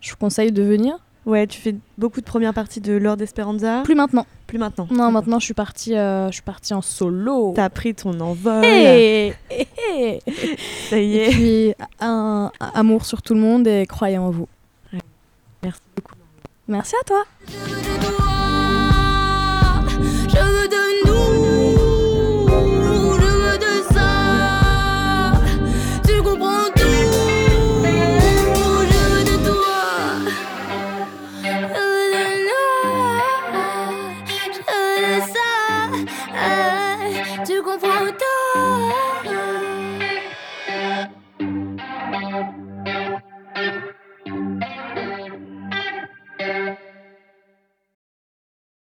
je 0.00 0.10
vous 0.10 0.16
conseille 0.16 0.52
de 0.52 0.62
venir. 0.62 0.96
Ouais, 1.24 1.46
tu 1.46 1.60
fais 1.60 1.76
beaucoup 1.98 2.20
de 2.20 2.24
premières 2.26 2.52
parties 2.52 2.80
de 2.80 2.94
Lord 2.94 3.20
Esperanza. 3.22 3.82
Plus 3.84 3.94
maintenant. 3.94 4.26
Plus 4.48 4.58
maintenant. 4.58 4.88
Non, 4.90 5.12
maintenant 5.12 5.38
je 5.38 5.44
suis 5.44 5.54
partie, 5.54 5.96
euh, 5.96 6.26
je 6.28 6.32
suis 6.32 6.42
partie 6.42 6.74
en 6.74 6.82
solo. 6.82 7.52
T'as 7.54 7.70
pris 7.70 7.94
ton 7.94 8.18
envol. 8.18 8.64
Hey, 8.64 9.32
hey, 9.48 9.68
hey. 9.88 10.20
Ça 10.90 10.98
y 10.98 11.16
Et 11.16 11.26
est. 11.26 11.30
puis 11.30 11.74
un, 12.00 12.50
un 12.58 12.70
amour 12.74 13.04
sur 13.06 13.22
tout 13.22 13.34
le 13.34 13.40
monde 13.40 13.68
et 13.68 13.86
croyez 13.86 14.18
en 14.18 14.30
vous. 14.30 14.48
Merci 15.62 15.80
beaucoup. 15.94 16.14
Merci 16.68 16.94
à 16.96 17.04
toi. 17.04 18.31